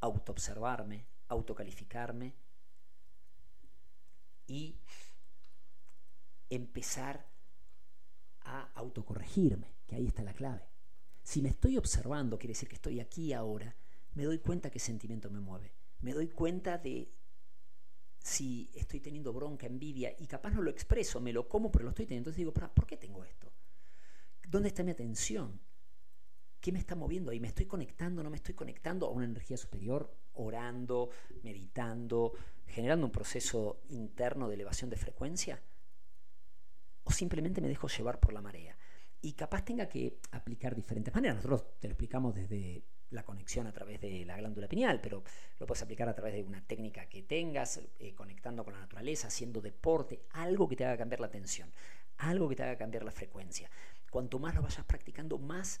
autoobservarme, 0.00 1.06
autocalificarme 1.28 2.34
y 4.46 4.80
empezar 6.48 7.28
a 8.42 8.70
autocorregirme, 8.74 9.74
que 9.86 9.96
ahí 9.96 10.06
está 10.06 10.22
la 10.22 10.32
clave. 10.32 10.66
Si 11.22 11.42
me 11.42 11.50
estoy 11.50 11.76
observando, 11.76 12.38
quiere 12.38 12.52
decir 12.52 12.68
que 12.68 12.76
estoy 12.76 13.00
aquí 13.00 13.32
ahora, 13.32 13.76
me 14.14 14.24
doy 14.24 14.38
cuenta 14.38 14.70
qué 14.70 14.78
sentimiento 14.78 15.30
me 15.30 15.40
mueve, 15.40 15.74
me 16.00 16.14
doy 16.14 16.28
cuenta 16.28 16.78
de 16.78 17.12
si 18.18 18.70
estoy 18.74 19.00
teniendo 19.00 19.32
bronca, 19.32 19.66
envidia, 19.66 20.14
y 20.18 20.26
capaz 20.26 20.50
no 20.50 20.62
lo 20.62 20.70
expreso, 20.70 21.20
me 21.20 21.32
lo 21.32 21.48
como, 21.48 21.70
pero 21.70 21.84
lo 21.84 21.90
estoy 21.90 22.06
teniendo. 22.06 22.30
Entonces 22.30 22.38
digo, 22.38 22.52
¿por 22.52 22.86
qué 22.86 22.96
tengo 22.96 23.24
esto? 23.24 23.52
¿Dónde 24.48 24.68
está 24.68 24.82
mi 24.82 24.90
atención? 24.90 25.60
¿Qué 26.60 26.72
me 26.72 26.78
está 26.78 26.94
moviendo 26.94 27.30
ahí? 27.30 27.40
¿Me 27.40 27.48
estoy 27.48 27.66
conectando? 27.66 28.22
¿No 28.22 28.30
me 28.30 28.36
estoy 28.36 28.54
conectando 28.54 29.06
a 29.06 29.10
una 29.10 29.24
energía 29.24 29.56
superior? 29.56 30.12
Orando, 30.34 31.10
meditando, 31.42 32.32
generando 32.66 33.06
un 33.06 33.12
proceso 33.12 33.82
interno 33.88 34.48
de 34.48 34.54
elevación 34.54 34.90
de 34.90 34.96
frecuencia? 34.96 35.62
¿O 37.04 37.10
simplemente 37.10 37.60
me 37.60 37.68
dejo 37.68 37.88
llevar 37.88 38.18
por 38.18 38.32
la 38.32 38.42
marea? 38.42 38.76
Y 39.20 39.32
capaz 39.32 39.64
tenga 39.64 39.88
que 39.88 40.18
aplicar 40.32 40.74
diferentes 40.74 41.14
maneras. 41.14 41.36
Nosotros 41.36 41.78
te 41.78 41.88
lo 41.88 41.92
explicamos 41.92 42.34
desde 42.34 42.84
la 43.10 43.24
conexión 43.24 43.66
a 43.66 43.72
través 43.72 44.00
de 44.00 44.24
la 44.24 44.36
glándula 44.36 44.68
pineal, 44.68 45.00
pero 45.00 45.24
lo 45.58 45.66
puedes 45.66 45.82
aplicar 45.82 46.08
a 46.08 46.14
través 46.14 46.34
de 46.34 46.42
una 46.42 46.60
técnica 46.66 47.08
que 47.08 47.22
tengas, 47.22 47.80
eh, 47.98 48.14
conectando 48.14 48.64
con 48.64 48.74
la 48.74 48.80
naturaleza, 48.80 49.28
haciendo 49.28 49.60
deporte, 49.60 50.24
algo 50.30 50.68
que 50.68 50.76
te 50.76 50.84
haga 50.84 50.98
cambiar 50.98 51.20
la 51.20 51.28
atención, 51.28 51.72
algo 52.18 52.48
que 52.48 52.56
te 52.56 52.64
haga 52.64 52.76
cambiar 52.76 53.04
la 53.04 53.12
frecuencia. 53.12 53.70
Cuanto 54.10 54.38
más 54.38 54.54
lo 54.54 54.62
vayas 54.62 54.84
practicando, 54.84 55.38
más 55.38 55.80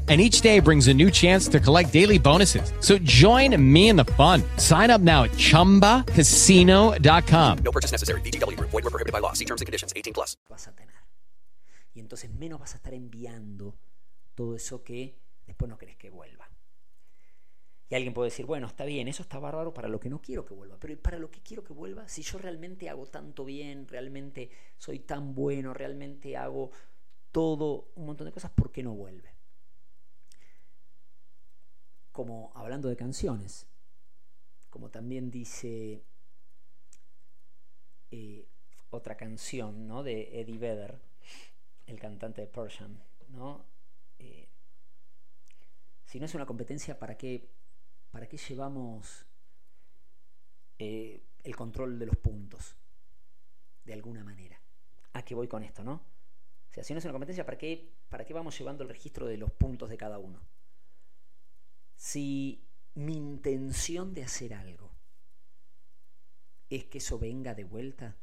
and 0.11 0.19
each 0.19 0.41
day 0.41 0.59
brings 0.59 0.89
a 0.89 0.93
new 0.93 1.09
chance 1.09 1.47
to 1.47 1.57
collect 1.59 1.93
daily 1.93 2.19
bonuses. 2.19 2.73
So 2.81 2.97
join 2.97 3.55
me 3.55 3.87
in 3.87 3.95
the 3.95 4.03
fun. 4.19 4.43
Sign 4.57 4.91
up 4.91 4.99
now 4.99 5.23
at 5.23 5.31
ChumbaCasino.com. 5.31 7.57
No 7.63 7.71
purchase 7.71 7.93
necessary. 7.93 8.19
VGW 8.19 8.57
Group. 8.57 8.71
Void 8.71 8.83
were 8.83 8.91
prohibited 8.91 9.13
by 9.13 9.19
law. 9.19 9.31
See 9.31 9.45
terms 9.45 9.61
and 9.61 9.67
conditions. 9.67 9.93
18 9.95 10.13
plus. 10.13 10.35
Vas 10.49 10.67
a 10.67 10.75
tener. 10.75 10.91
Y 11.93 12.01
entonces 12.01 12.29
menos 12.29 12.59
vas 12.59 12.73
a 12.73 12.77
estar 12.77 12.93
enviando 12.93 13.77
todo 14.35 14.55
eso 14.55 14.83
que 14.83 15.15
después 15.47 15.69
no 15.69 15.77
querés 15.77 15.95
que 15.95 16.09
vuelva. 16.09 16.49
Y 17.89 17.95
alguien 17.95 18.13
puede 18.13 18.29
decir, 18.29 18.45
bueno, 18.45 18.67
está 18.67 18.83
bien, 18.85 19.07
eso 19.07 19.23
está 19.23 19.39
bárbaro 19.39 19.73
para 19.73 19.87
lo 19.89 19.99
que 19.99 20.09
no 20.09 20.21
quiero 20.21 20.45
que 20.45 20.53
vuelva, 20.53 20.77
pero 20.79 20.97
para 21.01 21.19
lo 21.19 21.29
que 21.29 21.41
quiero 21.41 21.65
que 21.65 21.73
vuelva, 21.73 22.07
si 22.07 22.21
yo 22.21 22.37
realmente 22.37 22.89
hago 22.89 23.07
tanto 23.07 23.43
bien, 23.43 23.85
realmente 23.85 24.49
soy 24.77 24.99
tan 24.99 25.35
bueno, 25.35 25.73
realmente 25.73 26.37
hago 26.37 26.71
todo, 27.33 27.91
un 27.95 28.05
montón 28.05 28.27
de 28.27 28.31
cosas, 28.31 28.51
¿por 28.51 28.71
qué 28.71 28.81
no 28.81 28.93
vuelve? 28.93 29.40
Como 32.11 32.51
hablando 32.55 32.89
de 32.89 32.95
canciones, 32.95 33.67
como 34.69 34.89
también 34.89 35.31
dice 35.31 36.03
eh, 38.11 38.47
otra 38.89 39.15
canción 39.15 39.87
¿no? 39.87 40.03
de 40.03 40.41
Eddie 40.41 40.57
Vedder, 40.57 40.99
el 41.87 41.99
cantante 41.99 42.41
de 42.41 42.47
Persian, 42.47 43.01
¿no? 43.29 43.65
Eh, 44.19 44.47
si 46.05 46.19
no 46.19 46.25
es 46.25 46.35
una 46.35 46.45
competencia, 46.45 46.99
¿para 46.99 47.17
qué, 47.17 47.49
para 48.11 48.27
qué 48.27 48.37
llevamos 48.37 49.25
eh, 50.77 51.23
el 51.43 51.55
control 51.55 51.97
de 51.97 52.05
los 52.05 52.17
puntos? 52.17 52.75
De 53.85 53.93
alguna 53.93 54.23
manera. 54.23 54.61
¿A 55.13 55.23
qué 55.23 55.33
voy 55.33 55.47
con 55.47 55.63
esto, 55.63 55.83
no? 55.83 55.93
O 55.93 56.73
sea, 56.73 56.83
si 56.83 56.93
no 56.93 56.99
es 56.99 57.05
una 57.05 57.13
competencia, 57.13 57.45
¿para 57.45 57.57
qué, 57.57 57.93
¿para 58.09 58.25
qué 58.25 58.33
vamos 58.33 58.57
llevando 58.57 58.83
el 58.83 58.89
registro 58.89 59.25
de 59.25 59.37
los 59.37 59.51
puntos 59.51 59.89
de 59.89 59.97
cada 59.97 60.19
uno? 60.19 60.39
Si 62.01 62.65
mi 62.95 63.15
intención 63.15 64.15
de 64.15 64.23
hacer 64.23 64.55
algo 64.55 64.91
es 66.67 66.85
que 66.85 66.97
eso 66.97 67.19
venga 67.19 67.53
de 67.53 67.63
vuelta, 67.63 68.17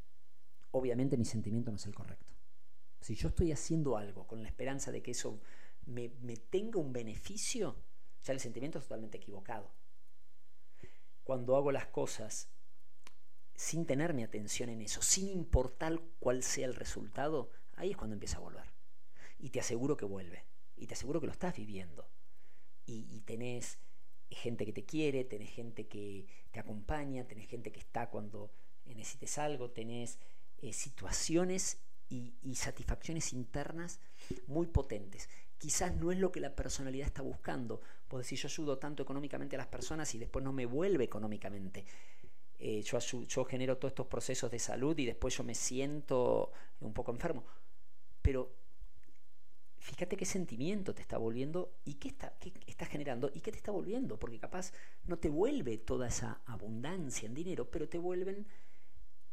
obviamente 0.71 1.15
mi 1.15 1.23
sentimiento 1.23 1.71
no 1.71 1.77
es 1.77 1.85
el 1.85 1.95
correcto. 1.95 2.35
Si 2.99 3.15
yo 3.15 3.29
estoy 3.29 3.53
haciendo 3.53 3.95
algo 3.95 4.27
con 4.27 4.43
la 4.43 4.49
esperanza 4.49 4.91
de 4.91 5.01
que 5.01 5.11
eso 5.11 5.39
me, 5.85 6.09
tenga 6.49 6.77
un 6.77 6.91
beneficio, 6.91 7.77
ya 8.21 8.33
el 8.33 8.41
sentimiento 8.41 8.79
es 8.79 8.83
totalmente 8.83 9.17
equivocado. 9.17 9.71
Cuando 11.23 11.55
hago 11.55 11.71
las 11.71 11.87
cosas 11.87 12.49
sin 13.55 13.85
tener 13.85 14.13
mi 14.13 14.23
atención 14.23 14.67
en 14.67 14.81
eso, 14.81 15.01
sin 15.01 15.29
importar 15.29 16.01
cuál 16.19 16.43
sea 16.43 16.67
el 16.67 16.75
resultado, 16.75 17.49
ahí 17.77 17.91
es 17.91 17.97
cuando 17.97 18.15
empieza 18.15 18.39
a 18.39 18.41
volver. 18.41 18.73
Y 19.39 19.51
te 19.51 19.61
aseguro 19.61 19.95
que 19.95 20.03
vuelve. 20.03 20.43
Y 20.75 20.87
te 20.87 20.95
aseguro 20.95 21.21
que 21.21 21.27
lo 21.27 21.33
estás 21.33 21.55
viviendo 21.55 22.09
y, 22.89 23.21
tenés 23.21 23.79
gente 24.29 24.65
que 24.65 24.73
te 24.73 24.85
quiere, 24.85 25.23
tenés 25.23 25.49
gente 25.51 25.87
que 25.87 26.27
te 26.51 26.59
acompaña, 26.59 27.27
tenés 27.27 27.47
gente 27.47 27.71
que 27.71 27.79
está 27.79 28.09
cuando 28.09 28.51
necesites 28.85 29.37
algo, 29.37 29.69
tenés 29.69 30.19
eh, 30.61 30.73
situaciones 30.73 31.79
y, 32.09 32.33
satisfacciones 32.55 33.33
internas 33.33 33.99
muy 34.47 34.67
potentes. 34.67 35.29
Quizás 35.57 35.95
no 35.95 36.11
es 36.11 36.17
lo 36.17 36.31
que 36.31 36.39
la 36.39 36.55
personalidad 36.55 37.07
está 37.07 37.21
buscando, 37.21 37.81
pues 38.07 38.27
si 38.27 38.35
yo 38.35 38.47
ayudo 38.47 38.77
tanto 38.77 39.03
económicamente 39.03 39.55
a 39.55 39.59
las 39.59 39.67
personas 39.67 40.13
y 40.15 40.19
después 40.19 40.43
no 40.43 40.53
me 40.53 40.65
vuelve 40.65 41.03
económicamente. 41.03 41.85
Eh, 42.57 42.81
yo, 42.81 42.99
yo 42.99 43.45
genero 43.45 43.77
todos 43.77 43.91
estos 43.91 44.07
procesos 44.07 44.51
de 44.51 44.59
salud 44.59 44.97
y 44.97 45.05
después 45.05 45.37
yo 45.37 45.43
me 45.43 45.55
siento 45.55 46.51
un 46.81 46.93
poco 46.93 47.11
enfermo. 47.11 47.45
Pero 48.21 48.58
fíjate 49.79 50.17
qué 50.17 50.25
sentimiento 50.25 50.93
te 50.93 51.01
está 51.01 51.17
volviendo 51.17 51.79
y 51.85 51.95
qué 51.95 52.09
está, 52.09 52.37
qué 52.39 52.53
está 52.67 52.85
generando 52.85 53.31
y 53.33 53.41
qué 53.41 53.51
te 53.51 53.57
está 53.57 53.71
volviendo, 53.71 54.19
porque 54.19 54.39
capaz 54.39 54.73
no 55.05 55.17
te 55.17 55.29
vuelve 55.29 55.77
toda 55.77 56.07
esa 56.07 56.41
abundancia 56.45 57.25
en 57.25 57.33
dinero, 57.33 57.69
pero 57.69 57.87
te 57.87 57.97
vuelven 57.97 58.45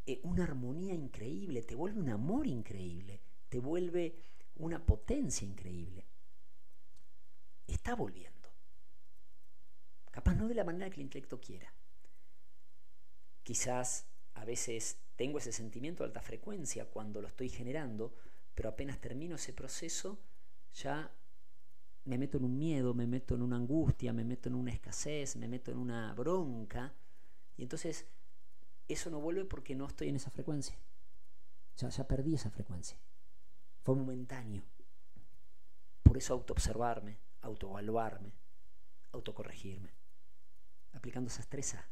eh, 0.06 0.20
una 0.22 0.44
armonía 0.44 0.94
increíble, 0.94 1.62
te 1.62 1.74
vuelve 1.74 2.00
un 2.00 2.10
amor 2.10 2.46
increíble, 2.46 3.20
te 3.48 3.58
vuelve 3.58 4.14
una 4.56 4.84
potencia 4.84 5.46
increíble. 5.46 6.06
Está 7.66 7.94
volviendo. 7.94 8.48
Capaz 10.10 10.34
no 10.34 10.48
de 10.48 10.54
la 10.54 10.64
manera 10.64 10.88
que 10.88 10.96
el 10.96 11.02
intelecto 11.02 11.40
quiera. 11.40 11.72
Quizás 13.42 14.06
a 14.34 14.44
veces 14.44 14.98
tengo 15.16 15.38
ese 15.38 15.52
sentimiento 15.52 16.02
de 16.02 16.08
alta 16.08 16.22
frecuencia 16.22 16.86
cuando 16.86 17.20
lo 17.20 17.28
estoy 17.28 17.48
generando, 17.48 18.14
pero 18.54 18.68
apenas 18.68 19.00
termino 19.00 19.36
ese 19.36 19.52
proceso, 19.52 20.18
ya 20.76 21.10
me 22.04 22.18
meto 22.18 22.38
en 22.38 22.44
un 22.44 22.56
miedo, 22.56 22.94
me 22.94 23.06
meto 23.06 23.34
en 23.34 23.42
una 23.42 23.56
angustia, 23.56 24.12
me 24.12 24.24
meto 24.24 24.48
en 24.48 24.54
una 24.54 24.72
escasez, 24.72 25.36
me 25.36 25.48
meto 25.48 25.70
en 25.72 25.78
una 25.78 26.14
bronca. 26.14 26.94
Y 27.56 27.62
entonces 27.62 28.06
eso 28.86 29.10
no 29.10 29.20
vuelve 29.20 29.44
porque 29.44 29.74
no 29.74 29.86
estoy 29.86 30.08
en 30.08 30.16
esa 30.16 30.30
frecuencia. 30.30 30.78
Ya, 31.76 31.88
ya 31.88 32.06
perdí 32.06 32.34
esa 32.34 32.50
frecuencia. 32.50 32.98
Fue 33.82 33.94
momentáneo. 33.96 34.62
Por 36.02 36.16
eso 36.16 36.34
autoobservarme, 36.34 37.18
autoevaluarme, 37.42 38.32
autocorregirme. 39.12 39.90
Aplicando 40.92 41.28
esas 41.28 41.48
tres 41.48 41.74
A. 41.74 41.88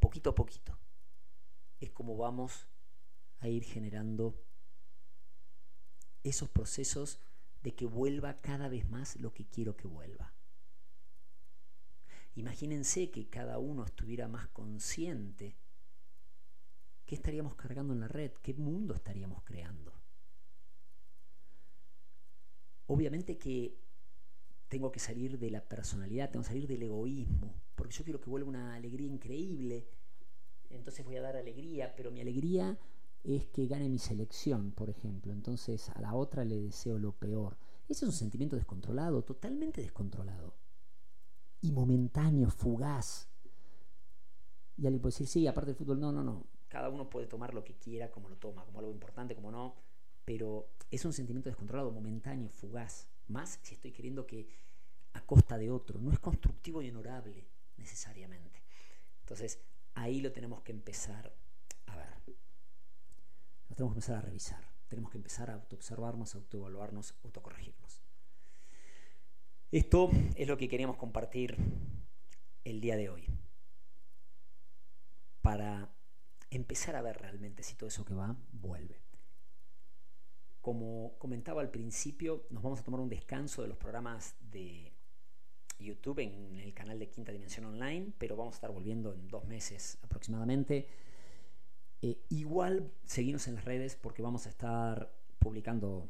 Poquito 0.00 0.30
a 0.30 0.34
poquito. 0.34 0.78
Es 1.80 1.90
como 1.90 2.16
vamos 2.16 2.66
a 3.40 3.48
ir 3.48 3.64
generando 3.64 4.42
esos 6.22 6.48
procesos 6.48 7.20
de 7.66 7.74
que 7.74 7.84
vuelva 7.84 8.40
cada 8.40 8.68
vez 8.68 8.88
más 8.88 9.16
lo 9.16 9.34
que 9.34 9.44
quiero 9.44 9.76
que 9.76 9.88
vuelva. 9.88 10.32
Imagínense 12.36 13.10
que 13.10 13.28
cada 13.28 13.58
uno 13.58 13.84
estuviera 13.84 14.28
más 14.28 14.46
consciente. 14.50 15.56
¿Qué 17.04 17.16
estaríamos 17.16 17.56
cargando 17.56 17.92
en 17.92 17.98
la 17.98 18.06
red? 18.06 18.30
¿Qué 18.40 18.54
mundo 18.54 18.94
estaríamos 18.94 19.42
creando? 19.42 19.92
Obviamente 22.86 23.36
que 23.36 23.76
tengo 24.68 24.92
que 24.92 25.00
salir 25.00 25.36
de 25.36 25.50
la 25.50 25.68
personalidad, 25.68 26.30
tengo 26.30 26.44
que 26.44 26.50
salir 26.50 26.68
del 26.68 26.84
egoísmo, 26.84 27.60
porque 27.74 27.94
yo 27.94 28.04
quiero 28.04 28.20
que 28.20 28.30
vuelva 28.30 28.48
una 28.48 28.76
alegría 28.76 29.08
increíble. 29.08 29.88
Entonces 30.70 31.04
voy 31.04 31.16
a 31.16 31.22
dar 31.22 31.34
alegría, 31.34 31.96
pero 31.96 32.12
mi 32.12 32.20
alegría 32.20 32.78
es 33.26 33.46
que 33.46 33.66
gane 33.66 33.88
mi 33.88 33.98
selección, 33.98 34.70
por 34.70 34.88
ejemplo. 34.88 35.32
Entonces 35.32 35.90
a 35.90 36.00
la 36.00 36.14
otra 36.14 36.44
le 36.44 36.60
deseo 36.60 36.98
lo 36.98 37.12
peor. 37.12 37.58
Ese 37.88 38.04
es 38.04 38.10
un 38.10 38.12
sentimiento 38.12 38.56
descontrolado, 38.56 39.22
totalmente 39.22 39.80
descontrolado. 39.80 40.54
Y 41.60 41.72
momentáneo, 41.72 42.50
fugaz. 42.50 43.28
Y 44.76 44.86
alguien 44.86 45.00
puede 45.00 45.12
decir, 45.12 45.26
sí, 45.26 45.46
aparte 45.46 45.68
del 45.68 45.76
fútbol, 45.76 45.98
no, 45.98 46.12
no, 46.12 46.22
no. 46.22 46.46
Cada 46.68 46.88
uno 46.88 47.08
puede 47.10 47.26
tomar 47.26 47.54
lo 47.54 47.64
que 47.64 47.74
quiera, 47.74 48.10
como 48.10 48.28
lo 48.28 48.36
toma, 48.36 48.64
como 48.64 48.78
algo 48.78 48.92
importante, 48.92 49.34
como 49.34 49.50
no. 49.50 49.74
Pero 50.24 50.68
es 50.90 51.04
un 51.04 51.12
sentimiento 51.12 51.48
descontrolado, 51.48 51.90
momentáneo, 51.90 52.48
fugaz. 52.50 53.08
Más 53.28 53.58
si 53.62 53.74
estoy 53.74 53.92
queriendo 53.92 54.26
que 54.26 54.48
a 55.14 55.20
costa 55.24 55.58
de 55.58 55.70
otro. 55.70 55.98
No 55.98 56.12
es 56.12 56.20
constructivo 56.20 56.82
y 56.82 56.90
honorable 56.90 57.48
necesariamente. 57.76 58.62
Entonces, 59.20 59.60
ahí 59.94 60.20
lo 60.20 60.30
tenemos 60.30 60.62
que 60.62 60.72
empezar 60.72 61.34
a 61.86 61.96
ver 61.96 62.06
tenemos 63.74 63.94
que 63.94 63.98
empezar 63.98 64.16
a 64.16 64.20
revisar. 64.20 64.76
Tenemos 64.88 65.10
que 65.10 65.18
empezar 65.18 65.50
a 65.50 65.54
autoobservarnos, 65.54 66.34
autoevaluarnos, 66.34 67.14
autocorregirnos. 67.24 68.00
Esto 69.72 70.10
es 70.36 70.46
lo 70.46 70.56
que 70.56 70.68
queríamos 70.68 70.96
compartir 70.96 71.56
el 72.64 72.80
día 72.80 72.96
de 72.96 73.10
hoy. 73.10 73.26
Para 75.42 75.90
empezar 76.50 76.94
a 76.96 77.02
ver 77.02 77.18
realmente 77.18 77.62
si 77.62 77.74
todo 77.74 77.88
eso 77.88 78.04
que 78.04 78.14
va 78.14 78.36
vuelve. 78.52 79.00
Como 80.60 81.16
comentaba 81.18 81.60
al 81.60 81.70
principio, 81.70 82.46
nos 82.50 82.62
vamos 82.62 82.80
a 82.80 82.84
tomar 82.84 83.00
un 83.00 83.08
descanso 83.08 83.62
de 83.62 83.68
los 83.68 83.76
programas 83.76 84.36
de 84.40 84.92
YouTube 85.78 86.20
en 86.20 86.58
el 86.58 86.72
canal 86.74 86.98
de 86.98 87.10
Quinta 87.10 87.32
Dimensión 87.32 87.66
Online, 87.66 88.12
pero 88.18 88.36
vamos 88.36 88.54
a 88.54 88.56
estar 88.56 88.70
volviendo 88.70 89.12
en 89.12 89.28
dos 89.28 89.44
meses 89.46 89.98
aproximadamente 90.02 90.88
eh, 92.02 92.18
igual 92.28 92.90
seguimos 93.04 93.48
en 93.48 93.54
las 93.54 93.64
redes 93.64 93.96
porque 93.96 94.22
vamos 94.22 94.46
a 94.46 94.50
estar 94.50 95.12
publicando 95.38 96.06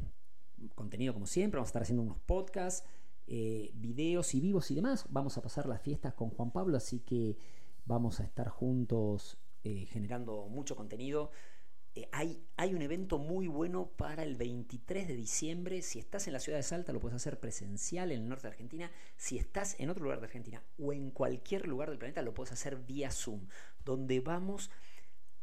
contenido 0.75 1.13
como 1.13 1.27
siempre, 1.27 1.59
vamos 1.59 1.69
a 1.69 1.71
estar 1.71 1.83
haciendo 1.83 2.03
unos 2.03 2.19
podcasts 2.21 2.89
eh, 3.29 3.73
videos 3.75 4.35
y 4.35 4.41
vivos 4.41 4.71
y 4.71 4.77
demás. 4.77 5.07
Vamos 5.11 5.37
a 5.37 5.43
pasar 5.43 5.67
las 5.67 5.83
fiestas 5.83 6.15
con 6.15 6.31
Juan 6.31 6.53
Pablo, 6.53 6.77
así 6.77 7.01
que 7.01 7.37
vamos 7.85 8.21
a 8.21 8.25
estar 8.25 8.49
juntos 8.49 9.39
eh, 9.65 9.87
generando 9.87 10.47
mucho 10.49 10.77
contenido. 10.77 11.31
Hay, 12.13 12.45
hay, 12.59 12.75
un 12.75 12.83
evento 12.83 13.19
muy 13.19 13.47
bueno 13.47 13.89
para 13.97 14.23
el 14.23 14.37
23 14.37 15.09
de 15.09 15.17
diciembre. 15.17 15.81
Si 15.81 15.99
estás 15.99 16.27
en 16.27 16.35
la 16.35 16.41
ciudad 16.41 16.59
de 16.59 16.63
Salta, 16.63 16.93
lo 16.93 17.01
puedes 17.01 17.17
hacer 17.17 17.41
presencial 17.41 18.13
en 18.13 18.21
el 18.21 18.29
norte 18.29 18.43
de 18.43 18.53
Argentina. 18.53 18.91
Si 19.17 19.39
estás 19.39 19.81
en 19.81 19.89
otro 19.89 20.05
lugar 20.05 20.21
de 20.21 20.27
Argentina 20.27 20.63
o 20.79 20.93
en 20.93 21.11
cualquier 21.11 21.67
lugar 21.67 21.89
del 21.89 21.99
planeta, 21.99 22.21
lo 22.21 22.35
puedes 22.35 22.53
hacer 22.53 22.77
vía 22.77 23.11
Zoom, 23.11 23.49
donde 23.83 24.21
vamos 24.21 24.71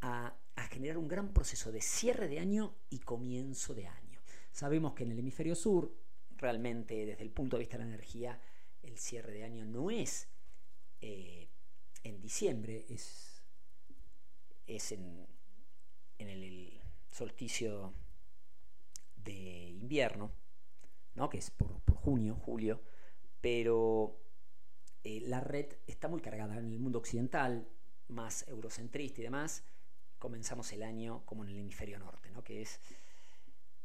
a 0.04 0.66
generar 0.70 0.98
un 0.98 1.08
gran 1.08 1.32
proceso 1.32 1.72
de 1.72 1.80
cierre 1.80 2.28
de 2.28 2.38
año 2.38 2.74
y 2.90 3.00
comienzo 3.00 3.74
de 3.74 3.86
año. 3.86 4.20
Sabemos 4.50 4.94
que 4.94 5.04
en 5.04 5.12
el 5.12 5.18
hemisferio 5.18 5.54
sur, 5.54 5.92
realmente 6.36 7.06
desde 7.06 7.22
el 7.22 7.30
punto 7.30 7.56
de 7.56 7.60
vista 7.60 7.76
de 7.76 7.84
la 7.84 7.90
energía, 7.90 8.40
el 8.82 8.98
cierre 8.98 9.32
de 9.32 9.44
año 9.44 9.64
no 9.64 9.90
es 9.90 10.28
eh, 11.00 11.48
en 12.02 12.20
diciembre, 12.20 12.86
es, 12.88 13.42
es 14.66 14.92
en, 14.92 15.26
en 16.18 16.28
el, 16.28 16.80
solsticio 17.10 17.94
de 19.16 19.70
invierno, 19.70 20.32
¿no? 21.14 21.30
que 21.30 21.38
es 21.38 21.50
por, 21.50 21.80
junio, 21.94 22.34
julio, 22.34 22.82
pero 23.40 24.20
eh, 25.04 25.20
la 25.22 25.40
red 25.40 25.66
está 25.86 26.08
muy 26.08 26.20
cargada 26.20 26.58
en 26.58 26.72
el 26.72 26.80
mundo 26.80 26.98
occidental, 26.98 27.68
más 28.08 28.46
eurocentrista 28.48 29.20
y 29.20 29.24
demás. 29.24 29.64
Comenzamos 30.24 30.72
el 30.72 30.82
año 30.82 31.20
como 31.26 31.44
en 31.44 31.50
el 31.50 31.58
hemisferio 31.58 31.98
norte, 31.98 32.30
¿no? 32.30 32.42
que 32.42 32.62
es 32.62 32.80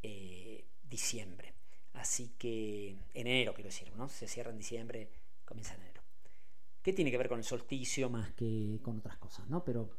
eh, 0.02 0.63
diciembre. 0.89 1.54
Así 1.95 2.30
que 2.38 2.91
en 3.13 3.28
enero, 3.28 3.54
quiero 3.54 3.67
decir, 3.67 3.91
¿no? 3.97 4.08
se 4.08 4.25
cierra 4.25 4.49
en 4.49 4.58
diciembre, 4.58 5.10
comienza 5.43 5.73
en 5.73 5.82
enero. 5.82 6.02
¿Qué 6.82 6.93
tiene 6.93 7.12
que 7.12 7.17
ver 7.17 7.28
con 7.28 7.39
el 7.39 7.43
solsticio 7.43 8.10
más 8.10 8.32
que 8.36 8.80
con 8.82 8.99
otras 8.99 9.17
cosas? 9.17 9.49
¿no? 9.49 9.65
Pero 9.65 9.89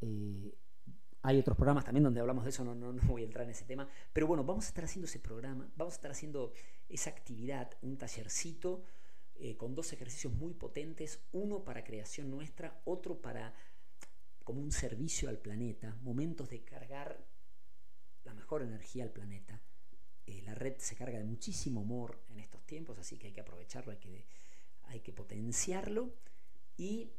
eh, 0.00 0.54
hay 1.22 1.40
otros 1.40 1.56
programas 1.56 1.86
también 1.86 2.04
donde 2.04 2.20
hablamos 2.20 2.44
de 2.44 2.50
eso, 2.50 2.62
no, 2.62 2.76
no, 2.76 2.92
no, 2.92 3.02
voy 3.02 3.22
a 3.22 3.24
entrar 3.24 3.44
en 3.44 3.50
ese 3.50 3.64
tema. 3.64 3.88
Pero 4.12 4.28
bueno, 4.28 4.44
vamos 4.44 4.66
a 4.66 4.68
estar 4.68 4.84
haciendo 4.84 5.08
ese 5.08 5.18
programa, 5.18 5.68
vamos 5.74 5.94
a 5.94 5.96
estar 5.96 6.12
haciendo 6.12 6.52
esa 6.88 7.10
actividad, 7.10 7.68
un 7.82 7.98
tallercito 7.98 8.84
eh, 9.34 9.56
con 9.56 9.74
dos 9.74 9.92
ejercicios 9.92 10.32
muy 10.32 10.54
potentes, 10.54 11.18
uno 11.32 11.64
para 11.64 11.82
creación 11.82 12.30
nuestra, 12.30 12.80
otro 12.84 13.20
para 13.20 13.52
como 14.44 14.60
un 14.60 14.72
servicio 14.72 15.28
al 15.28 15.38
planeta, 15.38 15.96
momentos 16.02 16.48
de 16.48 16.62
cargar 16.64 17.24
la 18.24 18.34
mejor 18.34 18.62
energía 18.62 19.04
al 19.04 19.10
planeta. 19.10 19.60
Eh, 20.26 20.42
la 20.42 20.54
red 20.54 20.76
se 20.78 20.94
carga 20.94 21.18
de 21.18 21.24
muchísimo 21.24 21.80
amor 21.80 22.22
en 22.28 22.40
estos 22.40 22.64
tiempos, 22.64 22.98
así 22.98 23.18
que 23.18 23.28
hay 23.28 23.32
que 23.32 23.40
aprovecharlo, 23.40 23.92
hay 23.92 23.98
que, 23.98 24.26
hay 24.84 25.00
que 25.00 25.12
potenciarlo 25.12 26.14
y 26.76 27.12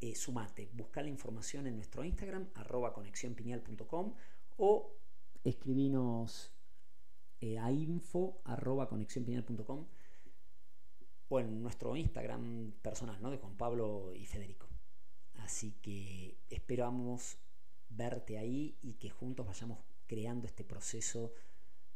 eh, 0.00 0.14
sumate, 0.14 0.70
busca 0.72 1.02
la 1.02 1.08
información 1.08 1.66
en 1.66 1.76
nuestro 1.76 2.04
Instagram, 2.04 2.48
arroba 2.54 2.94
o 4.56 4.96
escribinos 5.44 6.52
eh, 7.40 7.58
a 7.58 7.70
info 7.70 8.40
arroba 8.44 8.88
conexionpineal.com 8.88 9.86
o 11.28 11.40
en 11.40 11.62
nuestro 11.62 11.96
Instagram 11.96 12.72
personal, 12.82 13.20
¿no? 13.22 13.30
De 13.30 13.38
Juan 13.38 13.56
Pablo 13.56 14.12
y 14.14 14.26
Federico. 14.26 14.69
Así 15.44 15.72
que 15.82 16.36
esperamos 16.48 17.38
verte 17.88 18.38
ahí 18.38 18.76
y 18.82 18.94
que 18.94 19.10
juntos 19.10 19.46
vayamos 19.46 19.78
creando 20.06 20.46
este 20.46 20.64
proceso 20.64 21.32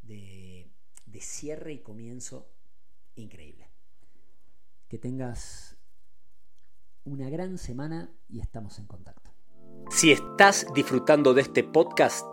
de, 0.02 0.68
de 1.06 1.20
cierre 1.20 1.72
y 1.72 1.78
comienzo 1.78 2.48
increíble. 3.14 3.68
Que 4.88 4.98
tengas 4.98 5.76
una 7.04 7.28
gran 7.30 7.58
semana 7.58 8.10
y 8.28 8.40
estamos 8.40 8.78
en 8.78 8.86
contacto. 8.86 9.30
Si 9.90 10.10
estás 10.12 10.66
disfrutando 10.74 11.34
de 11.34 11.42
este 11.42 11.62
podcast, 11.62 12.26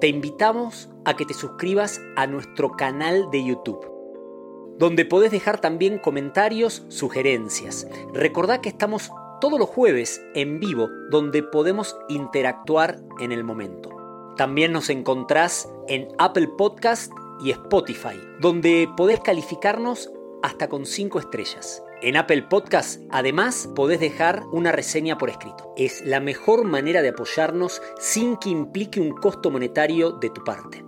te 0.00 0.08
invitamos 0.08 0.90
a 1.04 1.16
que 1.16 1.24
te 1.24 1.34
suscribas 1.34 2.00
a 2.16 2.26
nuestro 2.26 2.72
canal 2.72 3.30
de 3.30 3.44
YouTube, 3.44 4.76
donde 4.78 5.04
podés 5.04 5.32
dejar 5.32 5.60
también 5.60 5.98
comentarios, 5.98 6.84
sugerencias. 6.88 7.88
Recordá 8.12 8.60
que 8.60 8.68
estamos 8.68 9.10
todos 9.40 9.58
los 9.58 9.68
jueves 9.68 10.22
en 10.34 10.60
vivo, 10.60 10.88
donde 11.10 11.42
podemos 11.42 11.96
interactuar 12.08 13.00
en 13.20 13.32
el 13.32 13.44
momento. 13.44 13.90
También 14.36 14.72
nos 14.72 14.90
encontrás 14.90 15.68
en 15.88 16.08
Apple 16.18 16.48
Podcast 16.56 17.12
y 17.40 17.50
Spotify, 17.50 18.20
donde 18.40 18.88
podés 18.96 19.20
calificarnos 19.20 20.10
hasta 20.42 20.68
con 20.68 20.86
5 20.86 21.18
estrellas. 21.18 21.82
En 22.00 22.16
Apple 22.16 22.42
Podcast, 22.42 23.02
además, 23.10 23.68
podés 23.74 23.98
dejar 23.98 24.44
una 24.52 24.70
reseña 24.70 25.18
por 25.18 25.30
escrito. 25.30 25.72
Es 25.76 26.02
la 26.06 26.20
mejor 26.20 26.64
manera 26.64 27.02
de 27.02 27.08
apoyarnos 27.08 27.82
sin 27.98 28.36
que 28.36 28.50
implique 28.50 29.00
un 29.00 29.10
costo 29.10 29.50
monetario 29.50 30.12
de 30.12 30.30
tu 30.30 30.44
parte. 30.44 30.87